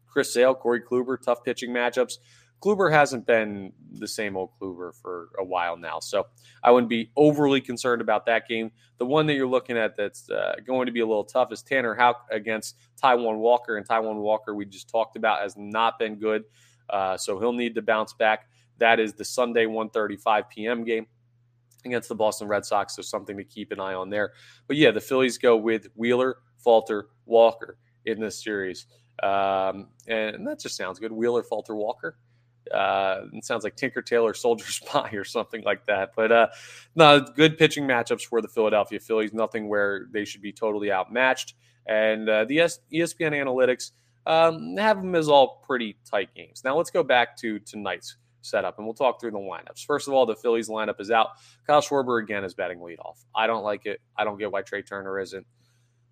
Chris 0.07 0.33
Sale, 0.33 0.55
Corey 0.57 0.81
Kluber, 0.81 1.21
tough 1.21 1.45
pitching 1.45 1.71
matchups. 1.71 2.15
Kluber 2.61 2.91
hasn't 2.91 3.27
been 3.27 3.73
the 3.93 4.09
same 4.09 4.37
old 4.37 4.51
Kluber 4.61 4.95
for 4.95 5.29
a 5.39 5.45
while 5.45 5.77
now. 5.77 6.01
So 6.01 6.27
I 6.63 6.71
wouldn't 6.71 6.91
be 6.91 7.11
overly 7.17 7.61
concerned 7.61 8.03
about 8.03 8.27
that 8.27 8.49
game. 8.49 8.71
The 8.99 9.07
one 9.07 9.27
that 9.27 9.35
you're 9.35 9.47
looking 9.47 9.77
at 9.77 9.97
that's 9.97 10.29
uh, 10.29 10.57
going 10.67 10.87
to 10.87 10.93
be 10.93 11.01
a 11.01 11.07
little 11.07 11.25
tough 11.25 11.53
is 11.53 11.63
Tanner 11.63 11.95
Houck 11.95 12.27
against 12.33 12.77
Taijuan 13.03 13.39
Walker. 13.39 13.77
And 13.77 13.87
Taijuan 13.87 14.17
Walker, 14.17 14.55
we 14.55 14.65
just 14.65 14.89
talked 14.89 15.17
about, 15.17 15.41
has 15.41 15.57
not 15.57 15.99
been 15.99 16.17
good. 16.17 16.45
Uh, 16.91 17.17
so 17.17 17.39
he'll 17.39 17.53
need 17.53 17.75
to 17.77 17.83
bounce 17.83 18.13
back. 18.13 18.49
That 18.79 18.99
is 19.01 19.13
the 19.13 19.25
Sunday 19.25 19.67
1:35 19.67 20.49
p.m. 20.49 20.85
game 20.85 21.07
against 21.85 22.09
the 22.09 22.15
Boston 22.15 22.49
Red 22.49 22.65
Sox. 22.65 22.97
So 22.97 23.03
something 23.03 23.37
to 23.37 23.45
keep 23.45 23.73
an 23.73 23.81
eye 23.81 23.95
on 23.95 24.11
there. 24.11 24.33
But 24.67 24.77
yeah, 24.77 24.91
the 24.91 25.01
Phillies 25.01 25.39
go 25.39 25.57
with 25.57 25.89
Wheeler, 25.95 26.39
Falter, 26.59 27.09
Walker 27.27 27.79
in 28.05 28.21
this 28.21 28.43
series. 28.43 28.87
Um, 29.23 29.89
and 30.07 30.47
that 30.47 30.61
just 30.61 30.77
sounds 30.77 30.99
good. 30.99 31.13
Wheeler, 31.13 31.43
Falter, 31.43 31.75
Walker. 31.75 32.17
Uh, 32.73 33.23
it 33.33 33.45
sounds 33.45 33.65
like 33.65 33.77
Tinker 33.77 34.03
Tailor 34.03 34.35
Soldier 34.35 34.67
Spy 34.71 35.11
or 35.15 35.25
something 35.25 35.63
like 35.65 35.87
that. 35.87 36.13
But 36.15 36.33
uh, 36.33 36.47
no, 36.95 37.21
good 37.21 37.59
pitching 37.59 37.85
matchups 37.87 38.23
for 38.23 38.41
the 38.41 38.49
Philadelphia 38.49 39.01
Phillies. 39.01 39.33
Nothing 39.33 39.69
where 39.69 40.07
they 40.11 40.25
should 40.25 40.43
be 40.43 40.53
totally 40.53 40.93
outmatched. 40.93 41.55
And 41.87 42.29
uh, 42.29 42.45
the 42.45 42.59
ESPN 42.59 43.33
analytics 43.33 43.93
um, 44.27 44.77
have 44.77 45.01
them 45.01 45.15
as 45.15 45.29
all 45.29 45.63
pretty 45.67 45.97
tight 46.05 46.35
games. 46.35 46.63
Now 46.65 46.77
let's 46.77 46.91
go 46.91 47.03
back 47.03 47.37
to 47.39 47.59
tonight's 47.61 48.17
setup 48.43 48.79
and 48.79 48.87
we'll 48.87 48.95
talk 48.95 49.21
through 49.21 49.31
the 49.33 49.39
lineups. 49.39 49.85
First 49.85 50.07
of 50.07 50.15
all, 50.15 50.27
the 50.27 50.37
Phillies 50.37 50.69
lineup 50.69 51.01
is 51.01 51.11
out. 51.11 51.29
Kyle 51.67 51.81
Schwarber 51.81 52.23
again 52.23 52.45
is 52.45 52.55
batting 52.55 52.79
leadoff. 52.79 53.25
I 53.35 53.47
don't 53.47 53.65
like 53.65 53.87
it. 53.87 54.01
I 54.17 54.25
don't 54.25 54.39
get 54.39 54.53
why 54.53 54.63
Trea 54.63 54.83
Turner 54.83 55.19
isn't. 55.19 55.47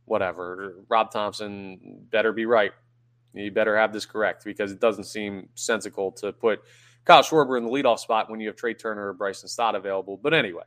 Whatever. 0.06 0.84
Rob 0.88 1.10
Thomson 1.10 2.06
better 2.10 2.32
be 2.32 2.46
right. 2.46 2.72
You 3.36 3.50
better 3.50 3.76
have 3.76 3.92
this 3.92 4.06
correct 4.06 4.44
because 4.44 4.72
it 4.72 4.80
doesn't 4.80 5.04
seem 5.04 5.48
sensical 5.54 6.10
to 6.12 6.32
put 6.32 6.60
Kyle 7.04 7.22
Schwarber 7.22 7.58
in 7.58 7.64
the 7.64 7.70
leadoff 7.70 7.98
spot 7.98 8.30
when 8.30 8.40
you 8.40 8.48
have 8.48 8.56
Trea 8.56 8.74
Turner 8.74 9.08
or 9.08 9.12
Bryson 9.12 9.48
Stott 9.48 9.74
available. 9.74 10.16
But 10.16 10.32
anyway, 10.34 10.64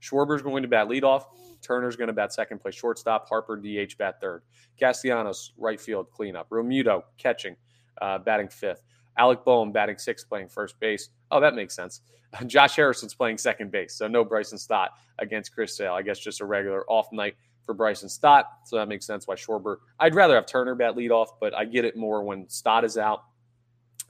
Schwarber's 0.00 0.42
going 0.42 0.62
to 0.62 0.68
bat 0.68 0.88
leadoff. 0.88 1.24
Turner's 1.62 1.96
going 1.96 2.08
to 2.08 2.14
bat 2.14 2.32
second 2.32 2.60
place 2.60 2.74
shortstop. 2.74 3.28
Harper 3.28 3.56
DH 3.56 3.98
bat 3.98 4.20
third. 4.20 4.42
Castellanos 4.78 5.52
right 5.58 5.80
field 5.80 6.10
cleanup. 6.10 6.48
Realmuto 6.48 7.02
catching, 7.18 7.54
uh, 8.00 8.18
batting 8.18 8.48
fifth. 8.48 8.82
Alec 9.18 9.44
Bohm 9.44 9.70
batting 9.70 9.98
sixth, 9.98 10.28
playing 10.28 10.48
first 10.48 10.80
base. 10.80 11.10
Oh, 11.30 11.40
that 11.40 11.54
makes 11.54 11.76
sense. 11.76 12.00
Josh 12.46 12.76
Harrison's 12.76 13.14
playing 13.14 13.38
second 13.38 13.70
base, 13.70 13.94
so 13.94 14.08
no 14.08 14.24
Bryson 14.24 14.56
Stott 14.56 14.92
against 15.18 15.52
Chris 15.52 15.76
Sale. 15.76 15.92
I 15.92 16.02
guess 16.02 16.18
just 16.18 16.40
a 16.40 16.46
regular 16.46 16.84
off 16.88 17.08
night 17.12 17.34
for 17.70 17.74
Bryson 17.74 18.08
Stott. 18.08 18.46
So 18.64 18.76
that 18.76 18.88
makes 18.88 19.06
sense 19.06 19.28
why 19.28 19.36
Schwarber. 19.36 19.76
I'd 20.00 20.16
rather 20.16 20.34
have 20.34 20.44
Turner 20.44 20.74
bat 20.74 20.96
leadoff, 20.96 21.28
but 21.40 21.54
I 21.54 21.64
get 21.64 21.84
it 21.84 21.96
more 21.96 22.24
when 22.24 22.48
Stott 22.48 22.84
is 22.84 22.98
out. 22.98 23.22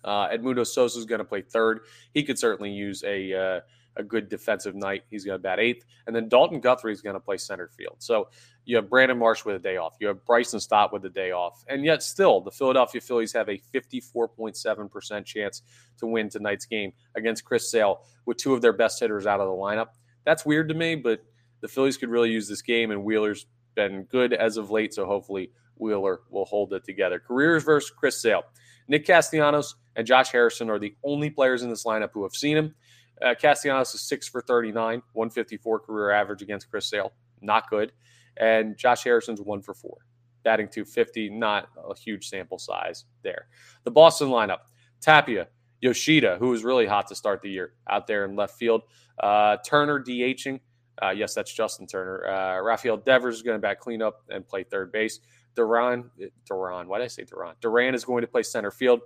Uh, 0.02 0.29
Edmundo 0.29 0.67
Sosa 0.67 0.99
is 0.99 1.05
going 1.05 1.19
to 1.19 1.26
play 1.26 1.43
third. 1.43 1.81
He 2.14 2.23
could 2.23 2.38
certainly 2.38 2.71
use 2.71 3.05
a 3.05 3.35
uh, 3.35 3.61
a 3.97 4.02
good 4.02 4.31
defensive 4.31 4.75
night. 4.75 5.02
He's 5.11 5.26
going 5.26 5.38
to 5.38 5.43
bat 5.43 5.61
eighth, 5.61 5.85
and 6.07 6.17
then 6.17 6.31
Dalton 6.31 6.59
Guthrie 6.61 6.95
is 6.95 7.02
going 7.02 7.12
to 7.12 7.21
play 7.21 7.37
center 7.37 7.69
field. 7.69 7.97
So 7.99 8.29
you 8.64 8.76
have 8.76 8.88
Brandon 8.88 9.19
Marsh 9.19 9.45
with 9.45 9.57
a 9.57 9.59
day 9.59 9.76
off. 9.76 9.97
You 10.00 10.07
have 10.07 10.25
Bryson 10.25 10.59
Stott 10.59 10.90
with 10.90 11.05
a 11.05 11.11
day 11.11 11.33
off, 11.33 11.62
and 11.69 11.85
yet 11.85 12.02
still 12.02 12.40
the 12.40 12.50
Philadelphia 12.50 13.02
Phillies 13.02 13.35
have 13.35 13.50
a 13.50 13.61
54.7 13.75 14.90
percent 14.90 15.26
chance 15.26 15.61
to 15.99 16.07
win 16.07 16.31
tonight's 16.31 16.64
game 16.64 16.95
against 17.14 17.45
Chris 17.45 17.71
Sale 17.71 18.07
with 18.25 18.38
two 18.38 18.55
of 18.55 18.62
their 18.62 18.73
best 18.73 18.99
hitters 19.00 19.26
out 19.26 19.38
of 19.38 19.49
the 19.49 19.52
lineup. 19.52 19.88
That's 20.25 20.47
weird 20.47 20.69
to 20.71 20.75
me, 20.75 20.95
but 20.95 21.23
the 21.61 21.69
Phillies 21.69 21.97
could 21.97 22.09
really 22.09 22.31
use 22.31 22.49
this 22.49 22.62
game, 22.62 22.90
and 22.90 23.05
Wheeler's 23.05 23.47
been 23.75 24.05
good 24.05 24.33
as 24.33 24.57
of 24.57 24.71
late, 24.71 24.95
so 24.95 25.07
hopefully 25.07 25.52
Wheeler 25.76 26.21
will 26.31 26.45
hold 26.45 26.73
it 26.73 26.85
together. 26.85 27.19
Careers 27.19 27.64
versus 27.64 27.90
Chris 27.90 28.21
Sale. 28.21 28.43
Nick 28.88 29.07
Castellanos 29.07 29.76
and 29.97 30.07
Josh 30.07 30.31
Harrison 30.33 30.71
are 30.71 30.79
the 30.79 30.95
only 31.05 31.31
players 31.31 31.62
in 31.62 31.71
this 31.71 31.85
lineup 31.85 32.11
who 32.12 32.23
have 32.23 32.35
seen 32.35 32.57
him. 32.57 32.75
Uh, 33.23 33.35
Castellanos 33.35 33.95
is 33.95 34.02
6 34.02 34.29
for 34.29 34.40
39, 34.40 35.02
154 35.12 35.81
career 35.81 36.11
average 36.11 36.43
against 36.43 36.71
Chris 36.71 36.88
Sale. 36.88 37.12
Not 37.40 37.69
good. 37.69 37.93
And 38.37 38.76
Josh 38.76 39.05
Harrison's 39.05 39.40
1 39.40 39.62
for 39.62 39.75
4, 39.75 39.97
batting 40.43 40.69
250. 40.69 41.31
Not 41.31 41.69
a 41.76 41.97
huge 41.97 42.29
sample 42.29 42.59
size 42.59 43.05
there. 43.23 43.47
The 43.85 43.90
Boston 43.90 44.29
lineup 44.29 44.61
Tapia, 45.00 45.49
Yoshida, 45.81 46.37
who 46.38 46.49
was 46.49 46.64
really 46.64 46.87
hot 46.87 47.07
to 47.09 47.14
start 47.14 47.43
the 47.43 47.50
year 47.50 47.75
out 47.88 48.07
there 48.07 48.25
in 48.25 48.37
left 48.37 48.59
field. 48.59 48.83
Uh, 49.19 49.57
Turner 49.64 50.02
DHing. 50.02 50.61
Uh, 51.02 51.11
yes, 51.11 51.35
that's 51.35 51.52
Justin 51.52 51.87
Turner. 51.87 52.26
Uh, 52.26 52.61
Rafael 52.61 52.97
Devers 52.97 53.37
is 53.37 53.42
going 53.42 53.57
to 53.57 53.61
back 53.61 53.80
cleanup 53.80 54.23
and 54.28 54.47
play 54.47 54.64
third 54.64 54.92
base. 54.92 55.21
Duran, 55.54 56.11
Duran, 56.47 56.88
why 56.88 56.99
did 56.99 57.04
I 57.04 57.09
say 57.09 57.25
Duran? 57.25 57.54
Duran 57.61 57.95
is 57.95 58.04
going 58.04 58.21
to 58.23 58.26
play 58.26 58.42
center 58.42 58.71
field. 58.71 59.00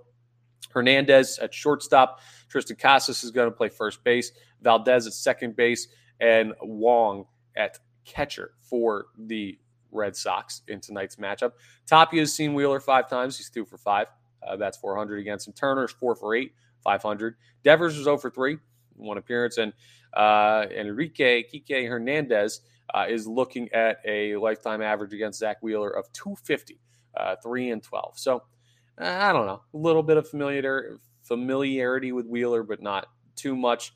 Hernandez 0.71 1.39
at 1.39 1.53
shortstop. 1.53 2.19
Triston 2.51 2.77
Casas 2.77 3.23
is 3.23 3.31
going 3.31 3.49
to 3.49 3.55
play 3.55 3.69
first 3.69 4.03
base. 4.03 4.31
Valdez 4.61 5.07
at 5.07 5.13
second 5.13 5.55
base. 5.55 5.87
And 6.19 6.53
Wong 6.61 7.25
at 7.55 7.79
catcher 8.05 8.51
for 8.61 9.07
the 9.17 9.57
Red 9.91 10.15
Sox 10.15 10.61
in 10.67 10.81
tonight's 10.81 11.15
matchup. 11.15 11.53
Tapia 11.87 12.21
has 12.21 12.33
seen 12.33 12.53
Wheeler 12.53 12.79
five 12.79 13.09
times. 13.09 13.37
He's 13.37 13.49
two 13.49 13.65
for 13.65 13.77
five. 13.77 14.07
Uh, 14.45 14.55
that's 14.55 14.77
400 14.77 15.19
against 15.19 15.47
him. 15.47 15.53
Turner's 15.53 15.91
four 15.91 16.15
for 16.15 16.35
eight, 16.35 16.53
500. 16.83 17.35
Devers 17.63 17.97
is 17.97 18.03
0 18.03 18.17
for 18.17 18.29
three, 18.29 18.57
one 18.95 19.17
appearance. 19.17 19.57
And 19.57 19.73
uh, 20.13 20.65
Enrique 20.75 21.43
Kike 21.43 21.87
Hernandez 21.87 22.61
uh, 22.93 23.05
is 23.09 23.27
looking 23.27 23.71
at 23.73 23.99
a 24.05 24.35
lifetime 24.37 24.81
average 24.81 25.13
against 25.13 25.39
Zack 25.39 25.57
Wheeler 25.61 25.89
of 25.89 26.11
250, 26.13 26.79
uh, 27.17 27.35
3 27.43 27.71
and 27.71 27.83
12. 27.83 28.19
So 28.19 28.43
I 28.97 29.33
don't 29.33 29.45
know, 29.45 29.61
a 29.73 29.77
little 29.77 30.03
bit 30.03 30.17
of 30.17 30.29
familiar, 30.29 30.97
familiarity 31.23 32.11
with 32.11 32.25
Wheeler, 32.25 32.63
but 32.63 32.81
not 32.81 33.07
too 33.35 33.55
much. 33.55 33.93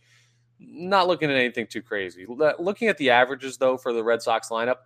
Not 0.60 1.08
looking 1.08 1.29
at 1.29 1.38
anything 1.38 1.68
too 1.68 1.82
crazy. 1.82 2.25
Looking 2.27 2.89
at 2.89 2.98
the 2.98 3.12
averages, 3.12 3.58
though, 3.58 3.77
for 3.77 3.94
the 3.94 4.03
Red 4.03 4.22
Sox 4.22 4.50
lineup, 4.50 4.77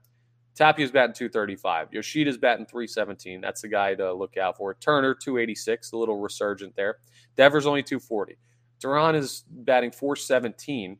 Tapia's 0.55 0.91
batting 0.91 1.15
235. 1.15 1.89
Yoshida's 1.91 2.37
batting 2.37 2.67
317. 2.67 3.41
That's 3.41 3.61
the 3.61 3.67
guy 3.67 3.95
to 3.95 4.13
look 4.13 4.37
out 4.37 4.57
for. 4.57 4.75
Turner, 4.75 5.15
286, 5.15 5.91
a 5.91 5.97
little 5.97 6.19
resurgent 6.19 6.75
there. 6.75 6.97
Devers 7.35 7.65
only 7.65 7.81
240. 7.81 8.37
Duran 8.79 9.15
is 9.15 9.43
batting 9.49 9.91
417. 9.91 10.97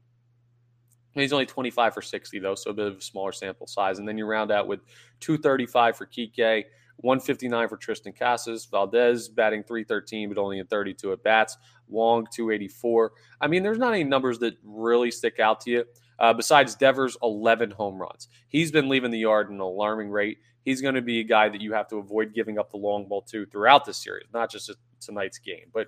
He's 1.13 1.34
only 1.34 1.46
25 1.46 1.94
for 1.94 2.01
60, 2.01 2.39
though, 2.39 2.56
so 2.56 2.72
a 2.72 2.74
bit 2.74 2.88
of 2.88 2.98
a 2.98 3.01
smaller 3.01 3.32
sample 3.32 3.68
size. 3.68 4.00
And 4.00 4.08
then 4.08 4.18
you 4.18 4.25
round 4.25 4.51
out 4.51 4.68
with 4.68 4.80
235 5.20 5.96
for 5.96 6.08
Kike, 6.08 6.63
159 6.98 7.70
for 7.70 7.77
Triston 7.77 8.18
Casas. 8.18 8.65
Valdez 8.65 9.27
batting 9.30 9.63
313, 9.63 10.30
but 10.30 10.39
only 10.39 10.60
in 10.60 10.65
32 10.68 11.12
at 11.12 11.24
bats. 11.24 11.58
Wong, 11.88 12.25
284. 12.34 13.12
I 13.42 13.48
mean, 13.48 13.62
there's 13.62 13.77
not 13.77 13.94
any 13.94 14.03
numbers 14.03 14.39
that 14.39 14.56
really 14.63 15.12
stick 15.12 15.39
out 15.39 15.62
to 15.62 15.72
you. 15.72 15.86
Uh, 16.20 16.34
besides 16.34 16.75
Devers, 16.75 17.18
11 17.22 17.72
home 17.72 18.00
runs. 18.00 18.30
He's 18.48 18.72
been 18.72 18.88
leaving 18.88 19.12
the 19.12 19.20
yard 19.20 19.48
at 19.48 19.53
an 19.53 19.60
alarming 19.60 20.10
rate. 20.10 20.38
He's 20.63 20.82
going 20.82 20.96
to 20.96 21.01
be 21.01 21.20
a 21.20 21.24
guy 21.24 21.50
that 21.50 21.60
you 21.60 21.74
have 21.74 21.88
to 21.89 21.98
avoid 21.98 22.34
giving 22.34 22.58
up 22.58 22.72
the 22.72 22.77
long 22.77 23.08
ball 23.08 23.24
to 23.24 23.46
throughout 23.48 23.84
the 23.84 23.94
series, 23.94 24.27
not 24.34 24.50
just 24.50 24.72
tonight's 25.01 25.39
game. 25.39 25.65
But 25.74 25.88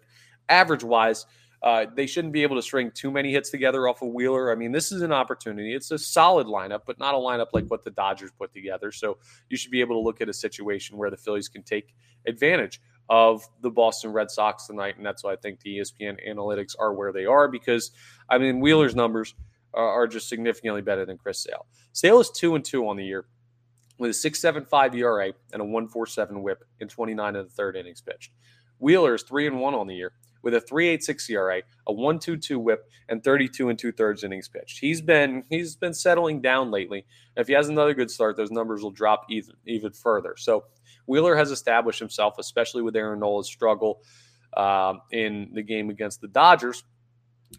average 0.50 0.84
wise, 0.84 1.26
Uh, 1.64 1.86
they 1.96 2.06
shouldn't 2.06 2.34
be 2.34 2.44
able 2.44 2.56
to 2.56 2.62
string 2.62 2.92
too 2.94 3.10
many 3.10 3.32
hits 3.32 3.50
together 3.50 3.88
off 3.88 4.02
of 4.02 4.10
Wheeler. 4.10 4.52
I 4.52 4.56
mean, 4.56 4.72
this 4.72 4.92
is 4.92 5.02
an 5.02 5.12
opportunity. 5.12 5.74
It's 5.74 5.92
a 5.92 5.98
solid 5.98 6.48
lineup, 6.48 6.82
but 6.86 7.00
not 7.00 7.16
a 7.16 7.18
lineup 7.18 7.48
like 7.54 7.66
what 7.68 7.84
the 7.84 7.92
Dodgers 7.92 8.32
put 8.38 8.54
together. 8.54 8.92
So 8.92 9.18
you 9.50 9.58
should 9.58 9.72
be 9.72 9.82
able 9.82 9.96
to 9.96 10.06
look 10.06 10.22
at 10.22 10.30
a 10.30 10.34
situation 10.34 10.98
where 10.98 11.10
the 11.10 11.18
Phillies 11.18 11.48
can 11.48 11.64
take 11.64 11.96
advantage 12.28 12.82
of 13.10 13.48
the 13.62 13.70
Boston 13.70 14.12
Red 14.12 14.32
Sox 14.32 14.68
tonight. 14.68 14.98
And 14.98 15.06
that's 15.06 15.24
why 15.24 15.34
I 15.34 15.36
think 15.36 15.60
the 15.60 15.78
ESPN 15.78 16.18
analytics 16.28 16.76
are 16.78 16.94
where 16.94 17.12
they 17.12 17.26
are 17.26 17.48
because, 17.48 17.92
I 18.30 18.38
mean, 18.38 18.60
Wheeler's 18.60 18.96
numbers 18.96 19.36
are, 19.74 20.08
just 20.08 20.30
significantly 20.30 20.82
better 20.82 21.06
than 21.06 21.18
Chris 21.18 21.40
Sale. 21.40 21.66
Sale 21.92 22.22
is 22.22 22.30
2 22.32 22.56
and 22.56 22.64
2 22.64 22.88
on 22.88 22.96
the 22.96 23.04
year 23.04 23.26
with 23.98 24.12
a 24.12 24.14
6.75 24.14 24.96
ERA 24.96 25.34
and 25.52 25.62
a 25.62 25.66
1.47 25.66 26.42
WHIP 26.42 26.64
in 26.80 26.88
29 26.88 27.36
of 27.36 27.46
the 27.46 27.54
third 27.54 27.76
innings 27.76 28.02
pitched. 28.02 28.32
Wheeler 28.80 29.16
is 29.16 29.24
3 29.24 29.48
and 29.48 29.60
1 29.60 29.74
on 29.74 29.88
the 29.88 29.96
year 29.96 30.14
with 30.46 30.54
a 30.54 30.62
3.86 30.62 31.32
ERA, 31.32 31.62
a 31.88 31.92
1.22 31.92 32.58
WHIP, 32.58 32.88
and 33.10 33.24
32 33.24 33.70
and 33.70 33.78
two 33.78 33.92
thirds 33.92 34.24
innings 34.24 34.48
pitched. 34.48 34.78
He's 34.80 35.02
been 35.02 35.44
he's 35.50 35.76
been 35.76 35.94
settling 35.94 36.40
down 36.40 36.72
lately. 36.72 37.06
If 37.36 37.48
he 37.48 37.54
has 37.54 37.68
another 37.68 37.96
good 37.96 38.10
start, 38.10 38.38
those 38.38 38.52
numbers 38.52 38.82
will 38.82 38.92
drop 38.92 39.26
even 39.30 39.56
even 39.66 39.92
further. 39.92 40.36
So 40.38 40.66
Wheeler 41.08 41.36
has 41.36 41.52
established 41.52 42.00
himself, 42.00 42.36
especially 42.38 42.84
with 42.84 42.96
Aaron 42.96 43.20
Nola's 43.20 43.48
struggle 43.48 44.02
um, 44.56 45.02
in 45.12 45.50
the 45.54 45.64
game 45.64 45.90
against 45.90 46.22
the 46.22 46.28
Dodgers, 46.28 46.84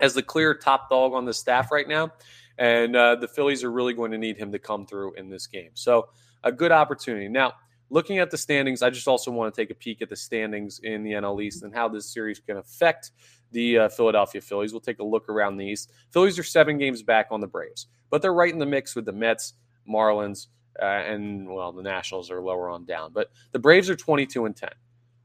as 0.00 0.14
the 0.14 0.22
clear 0.22 0.54
top 0.54 0.88
dog 0.88 1.12
on 1.12 1.24
the 1.24 1.34
staff 1.34 1.70
right 1.72 1.88
now. 1.88 2.12
And 2.56 2.96
uh, 2.96 3.16
the 3.16 3.28
Phillies 3.28 3.64
are 3.64 3.70
really 3.70 3.94
going 3.94 4.12
to 4.12 4.18
need 4.18 4.38
him 4.38 4.52
to 4.52 4.58
come 4.58 4.86
through 4.86 5.14
in 5.14 5.28
this 5.28 5.46
game. 5.46 5.70
So 5.74 6.08
a 6.42 6.52
good 6.52 6.72
opportunity. 6.72 7.28
Now, 7.28 7.52
looking 7.90 8.18
at 8.18 8.30
the 8.30 8.38
standings, 8.38 8.82
I 8.82 8.90
just 8.90 9.08
also 9.08 9.30
want 9.30 9.54
to 9.54 9.60
take 9.60 9.70
a 9.70 9.74
peek 9.74 10.02
at 10.02 10.08
the 10.08 10.16
standings 10.16 10.80
in 10.82 11.02
the 11.02 11.12
NL 11.12 11.42
East 11.42 11.62
and 11.62 11.74
how 11.74 11.88
this 11.88 12.12
series 12.12 12.40
can 12.40 12.56
affect 12.56 13.12
the 13.52 13.78
uh, 13.78 13.88
Philadelphia 13.88 14.40
Phillies. 14.40 14.72
We'll 14.72 14.80
take 14.80 14.98
a 14.98 15.04
look 15.04 15.28
around 15.28 15.56
the 15.56 15.64
East. 15.64 15.92
Phillies 16.10 16.38
are 16.38 16.44
seven 16.44 16.78
games 16.78 17.02
back 17.02 17.28
on 17.30 17.40
the 17.40 17.46
Braves, 17.46 17.86
but 18.10 18.22
they're 18.22 18.34
right 18.34 18.52
in 18.52 18.58
the 18.58 18.66
mix 18.66 18.96
with 18.96 19.04
the 19.04 19.12
Mets, 19.12 19.54
Marlins, 19.88 20.48
uh, 20.80 20.84
and 20.84 21.48
well, 21.48 21.72
the 21.72 21.82
Nationals 21.82 22.30
are 22.30 22.42
lower 22.42 22.68
on 22.68 22.84
down. 22.84 23.12
But 23.12 23.30
the 23.52 23.58
Braves 23.58 23.88
are 23.88 23.96
22 23.96 24.46
and 24.46 24.56
10. 24.56 24.70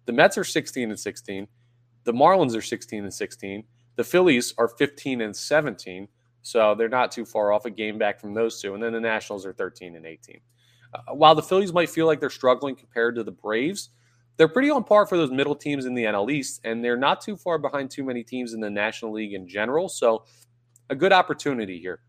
The 0.05 0.13
Mets 0.13 0.37
are 0.37 0.43
16 0.43 0.89
and 0.89 0.99
16. 0.99 1.47
The 2.03 2.13
Marlins 2.13 2.55
are 2.55 2.61
16 2.61 3.03
and 3.03 3.13
16. 3.13 3.63
The 3.95 4.03
Phillies 4.03 4.53
are 4.57 4.67
15 4.67 5.21
and 5.21 5.35
17. 5.35 6.07
So 6.43 6.73
they're 6.73 6.89
not 6.89 7.11
too 7.11 7.25
far 7.25 7.51
off 7.51 7.65
a 7.65 7.69
game 7.69 7.97
back 7.97 8.19
from 8.19 8.33
those 8.33 8.61
two. 8.61 8.73
And 8.73 8.81
then 8.81 8.93
the 8.93 8.99
Nationals 8.99 9.45
are 9.45 9.53
13 9.53 9.95
and 9.95 10.05
18. 10.05 10.39
Uh, 10.93 11.13
while 11.13 11.35
the 11.35 11.41
Phillies 11.41 11.73
might 11.73 11.89
feel 11.89 12.05
like 12.05 12.19
they're 12.19 12.29
struggling 12.29 12.75
compared 12.75 13.15
to 13.15 13.23
the 13.23 13.31
Braves, 13.31 13.89
they're 14.37 14.47
pretty 14.47 14.69
on 14.69 14.83
par 14.83 15.05
for 15.05 15.17
those 15.17 15.31
middle 15.31 15.55
teams 15.55 15.85
in 15.85 15.93
the 15.93 16.03
NL 16.03 16.31
East, 16.31 16.61
and 16.63 16.83
they're 16.83 16.97
not 16.97 17.21
too 17.21 17.37
far 17.37 17.57
behind 17.57 17.91
too 17.91 18.03
many 18.03 18.23
teams 18.23 18.53
in 18.53 18.59
the 18.59 18.69
National 18.69 19.13
League 19.13 19.33
in 19.33 19.47
general. 19.47 19.89
So, 19.89 20.25
a 20.89 20.95
good 20.95 21.13
opportunity 21.13 21.79
here. 21.79 22.01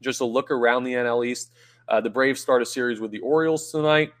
Just 0.00 0.20
a 0.20 0.24
look 0.24 0.50
around 0.50 0.84
the 0.84 0.92
NL 0.92 1.26
East. 1.26 1.52
Uh, 1.88 2.00
the 2.00 2.10
Braves 2.10 2.40
start 2.40 2.62
a 2.62 2.66
series 2.66 3.00
with 3.00 3.10
the 3.10 3.20
Orioles 3.20 3.70
tonight. 3.70 4.12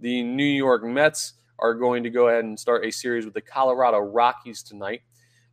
The 0.00 0.22
New 0.22 0.44
York 0.44 0.84
Mets 0.84 1.34
are 1.58 1.74
going 1.74 2.02
to 2.04 2.10
go 2.10 2.28
ahead 2.28 2.44
and 2.44 2.58
start 2.58 2.84
a 2.84 2.90
series 2.90 3.24
with 3.24 3.34
the 3.34 3.40
Colorado 3.40 3.98
Rockies 3.98 4.62
tonight. 4.62 5.02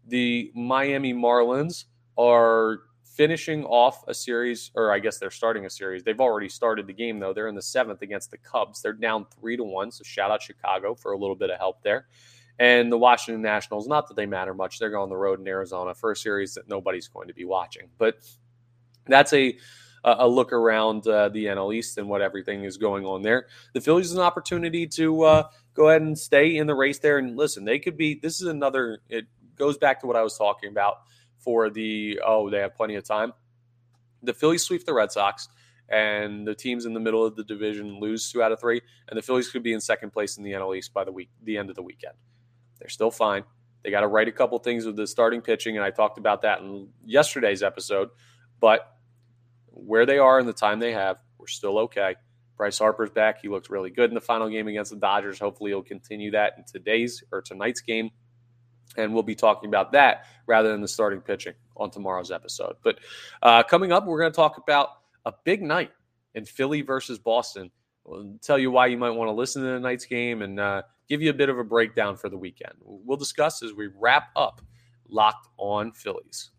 The 0.07 0.51
Miami 0.55 1.13
Marlins 1.13 1.85
are 2.17 2.79
finishing 3.15 3.63
off 3.65 4.03
a 4.07 4.13
series, 4.13 4.71
or 4.75 4.91
I 4.91 4.99
guess 4.99 5.17
they're 5.17 5.31
starting 5.31 5.65
a 5.65 5.69
series. 5.69 6.03
They've 6.03 6.19
already 6.19 6.49
started 6.49 6.85
the 6.85 6.93
game 6.93 7.19
though. 7.19 7.33
They're 7.33 7.47
in 7.47 7.55
the 7.55 7.61
seventh 7.61 8.01
against 8.01 8.29
the 8.29 8.37
Cubs. 8.37 8.81
They're 8.81 8.93
down 8.93 9.25
three 9.39 9.55
to 9.55 9.63
one. 9.63 9.91
So 9.91 10.03
shout 10.03 10.31
out 10.31 10.41
Chicago 10.41 10.95
for 10.95 11.13
a 11.13 11.17
little 11.17 11.35
bit 11.35 11.49
of 11.49 11.57
help 11.57 11.81
there. 11.81 12.07
And 12.59 12.91
the 12.91 12.97
Washington 12.97 13.41
Nationals, 13.41 13.87
not 13.87 14.07
that 14.07 14.15
they 14.15 14.25
matter 14.25 14.53
much. 14.53 14.79
They're 14.79 14.89
going 14.89 15.03
on 15.03 15.09
the 15.09 15.17
road 15.17 15.39
in 15.39 15.47
Arizona 15.47 15.93
for 15.93 16.11
a 16.11 16.15
series 16.15 16.53
that 16.53 16.69
nobody's 16.69 17.07
going 17.07 17.27
to 17.27 17.33
be 17.33 17.45
watching. 17.45 17.89
But 17.97 18.15
that's 19.07 19.33
a 19.33 19.57
a 20.07 20.27
look 20.27 20.53
around 20.53 21.07
uh, 21.07 21.29
the 21.29 21.45
NL 21.45 21.73
East 21.73 21.97
and 21.97 22.07
what 22.07 22.21
everything 22.21 22.63
is 22.63 22.77
going 22.77 23.05
on 23.05 23.23
there. 23.23 23.47
The 23.73 23.81
Phillies 23.81 24.11
is 24.11 24.13
an 24.13 24.21
opportunity 24.21 24.85
to 24.87 25.23
uh, 25.23 25.47
go 25.73 25.89
ahead 25.89 26.03
and 26.03 26.15
stay 26.15 26.57
in 26.57 26.67
the 26.67 26.75
race 26.75 26.99
there. 26.99 27.17
And 27.17 27.35
listen, 27.35 27.65
they 27.65 27.79
could 27.79 27.97
be. 27.97 28.19
This 28.21 28.39
is 28.39 28.47
another. 28.47 28.99
It 29.09 29.25
goes 29.55 29.77
back 29.77 30.01
to 30.01 30.07
what 30.07 30.15
I 30.15 30.21
was 30.21 30.37
talking 30.37 30.69
about 30.69 30.97
for 31.45 31.69
the 31.69 32.19
oh 32.25 32.49
they 32.49 32.59
have 32.59 32.75
plenty 32.75 32.95
of 32.95 33.05
time. 33.05 33.31
The 34.23 34.33
Phillies 34.33 34.63
sweep 34.63 34.85
the 34.85 34.93
Red 34.93 35.11
Sox, 35.11 35.47
and 35.87 36.45
the 36.45 36.55
teams 36.55 36.85
in 36.85 36.93
the 36.93 36.99
middle 36.99 37.23
of 37.23 37.35
the 37.35 37.43
division 37.43 37.99
lose 37.99 38.29
two 38.29 38.41
out 38.41 38.51
of 38.51 38.59
three, 38.59 38.81
and 39.07 39.17
the 39.17 39.21
Phillies 39.21 39.49
could 39.49 39.63
be 39.63 39.71
in 39.71 39.79
second 39.79 40.11
place 40.11 40.37
in 40.37 40.43
the 40.43 40.51
NL 40.51 40.75
East 40.75 40.93
by 40.93 41.03
the 41.05 41.11
week 41.11 41.29
the 41.43 41.57
end 41.57 41.69
of 41.69 41.75
the 41.75 41.83
weekend. 41.83 42.15
They're 42.79 42.89
still 42.89 43.11
fine. 43.11 43.43
They 43.83 43.91
got 43.91 44.01
to 44.01 44.07
write 44.07 44.27
a 44.27 44.31
couple 44.31 44.57
things 44.57 44.85
with 44.85 44.95
the 44.95 45.05
starting 45.05 45.41
pitching, 45.41 45.77
and 45.77 45.85
I 45.85 45.91
talked 45.91 46.17
about 46.17 46.41
that 46.41 46.59
in 46.59 46.89
yesterday's 47.05 47.61
episode. 47.61 48.09
But 48.59 48.91
where 49.67 50.07
they 50.07 50.17
are 50.17 50.39
and 50.39 50.47
the 50.47 50.53
time 50.53 50.79
they 50.79 50.93
have, 50.93 51.17
we're 51.37 51.47
still 51.47 51.77
okay. 51.79 52.15
Bryce 52.57 52.79
Harper's 52.79 53.11
back. 53.11 53.41
He 53.41 53.49
looked 53.49 53.69
really 53.69 53.91
good 53.91 54.09
in 54.09 54.15
the 54.15 54.21
final 54.21 54.49
game 54.49 54.67
against 54.67 54.89
the 54.89 54.97
Dodgers. 54.97 55.39
Hopefully, 55.39 55.71
he'll 55.71 55.83
continue 55.83 56.31
that 56.31 56.53
in 56.57 56.63
today's 56.63 57.23
or 57.31 57.41
tonight's 57.41 57.81
game 57.81 58.09
and 58.97 59.13
we'll 59.13 59.23
be 59.23 59.35
talking 59.35 59.69
about 59.69 59.91
that 59.91 60.25
rather 60.47 60.71
than 60.71 60.81
the 60.81 60.87
starting 60.87 61.21
pitching 61.21 61.53
on 61.77 61.91
tomorrow's 61.91 62.31
episode. 62.31 62.75
But 62.83 62.99
uh, 63.41 63.63
coming 63.63 63.91
up, 63.91 64.05
we're 64.05 64.19
going 64.19 64.31
to 64.31 64.35
talk 64.35 64.57
about 64.57 64.89
a 65.25 65.33
big 65.43 65.61
night 65.61 65.91
in 66.33 66.45
Philly 66.45 66.81
versus 66.81 67.19
Boston. 67.19 67.71
We'll 68.03 68.37
tell 68.41 68.59
you 68.59 68.71
why 68.71 68.87
you 68.87 68.97
might 68.97 69.09
want 69.09 69.29
to 69.29 69.33
listen 69.33 69.63
to 69.63 69.69
tonight's 69.69 70.05
game 70.05 70.41
and 70.41 70.59
uh, 70.59 70.83
give 71.09 71.21
you 71.21 71.29
a 71.29 71.33
bit 71.33 71.49
of 71.49 71.57
a 71.57 71.63
breakdown 71.63 72.15
for 72.15 72.29
the 72.29 72.37
weekend. 72.37 72.73
We'll 72.81 73.17
discuss 73.17 73.63
as 73.63 73.73
we 73.73 73.89
wrap 73.99 74.29
up 74.35 74.61
Locked 75.07 75.47
on 75.57 75.91
Phillies. 75.91 76.51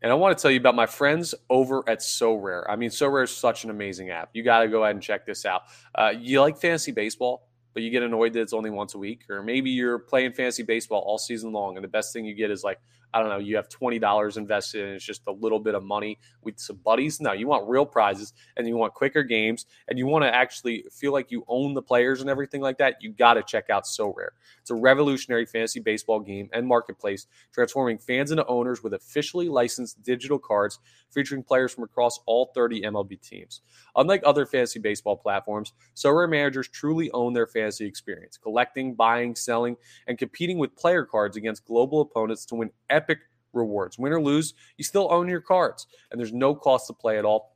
And 0.00 0.12
I 0.12 0.14
want 0.14 0.36
to 0.36 0.40
tell 0.40 0.50
you 0.50 0.60
about 0.60 0.76
my 0.76 0.86
friends 0.86 1.34
over 1.50 1.82
at 1.88 1.98
Sorare. 1.98 2.64
I 2.68 2.76
mean, 2.76 2.90
Sorare 2.90 3.24
is 3.24 3.34
such 3.34 3.64
an 3.64 3.70
amazing 3.70 4.10
app. 4.10 4.30
You 4.32 4.44
got 4.44 4.60
to 4.60 4.68
go 4.68 4.84
ahead 4.84 4.94
and 4.94 5.02
check 5.02 5.26
this 5.26 5.44
out. 5.44 5.62
Uh, 5.94 6.12
you 6.16 6.40
like 6.40 6.56
fantasy 6.56 6.92
baseball? 6.92 7.47
But 7.78 7.84
you 7.84 7.90
get 7.90 8.02
annoyed 8.02 8.32
that 8.32 8.40
it's 8.40 8.52
only 8.52 8.70
once 8.70 8.96
a 8.96 8.98
week, 8.98 9.20
or 9.30 9.40
maybe 9.40 9.70
you're 9.70 10.00
playing 10.00 10.32
fantasy 10.32 10.64
baseball 10.64 11.00
all 11.06 11.16
season 11.16 11.52
long, 11.52 11.76
and 11.76 11.84
the 11.84 11.88
best 11.88 12.12
thing 12.12 12.24
you 12.24 12.34
get 12.34 12.50
is 12.50 12.64
like 12.64 12.80
I 13.12 13.20
don't 13.20 13.28
know, 13.28 13.38
you 13.38 13.56
have 13.56 13.68
twenty 13.68 13.98
dollars 13.98 14.36
invested, 14.36 14.84
and 14.84 14.94
it's 14.94 15.04
just 15.04 15.26
a 15.26 15.32
little 15.32 15.58
bit 15.58 15.74
of 15.74 15.82
money 15.82 16.18
with 16.42 16.58
some 16.58 16.76
buddies. 16.76 17.20
No, 17.20 17.32
you 17.32 17.46
want 17.46 17.68
real 17.68 17.86
prizes, 17.86 18.32
and 18.56 18.66
you 18.66 18.76
want 18.76 18.94
quicker 18.94 19.22
games, 19.22 19.66
and 19.88 19.98
you 19.98 20.06
want 20.06 20.24
to 20.24 20.34
actually 20.34 20.84
feel 20.92 21.12
like 21.12 21.30
you 21.30 21.44
own 21.48 21.74
the 21.74 21.82
players 21.82 22.20
and 22.20 22.28
everything 22.28 22.60
like 22.60 22.78
that. 22.78 22.96
You 23.00 23.12
got 23.12 23.34
to 23.34 23.42
check 23.42 23.70
out 23.70 23.84
Sorare. 23.84 24.30
It's 24.60 24.70
a 24.70 24.74
revolutionary 24.74 25.46
fantasy 25.46 25.80
baseball 25.80 26.20
game 26.20 26.48
and 26.52 26.66
marketplace, 26.66 27.26
transforming 27.52 27.98
fans 27.98 28.30
into 28.30 28.44
owners 28.46 28.82
with 28.82 28.94
officially 28.94 29.48
licensed 29.48 30.02
digital 30.02 30.38
cards 30.38 30.78
featuring 31.10 31.42
players 31.42 31.72
from 31.72 31.84
across 31.84 32.20
all 32.26 32.50
30 32.54 32.82
MLB 32.82 33.20
teams. 33.20 33.62
Unlike 33.96 34.22
other 34.24 34.46
fantasy 34.46 34.78
baseball 34.78 35.16
platforms, 35.16 35.72
Sorare 35.96 36.28
managers 36.28 36.68
truly 36.68 37.10
own 37.12 37.32
their 37.32 37.46
fantasy 37.46 37.86
experience, 37.86 38.36
collecting, 38.36 38.94
buying, 38.94 39.34
selling, 39.34 39.76
and 40.06 40.18
competing 40.18 40.58
with 40.58 40.76
player 40.76 41.04
cards 41.04 41.36
against 41.36 41.64
global 41.64 42.00
opponents 42.00 42.44
to 42.46 42.54
win 42.56 42.70
epic 42.98 43.18
rewards. 43.52 43.98
Win 43.98 44.12
or 44.12 44.20
lose, 44.20 44.54
you 44.76 44.84
still 44.84 45.08
own 45.10 45.28
your 45.28 45.40
cards, 45.40 45.86
and 46.10 46.18
there's 46.18 46.32
no 46.32 46.54
cost 46.54 46.88
to 46.88 46.92
play 46.92 47.18
at 47.18 47.24
all. 47.24 47.54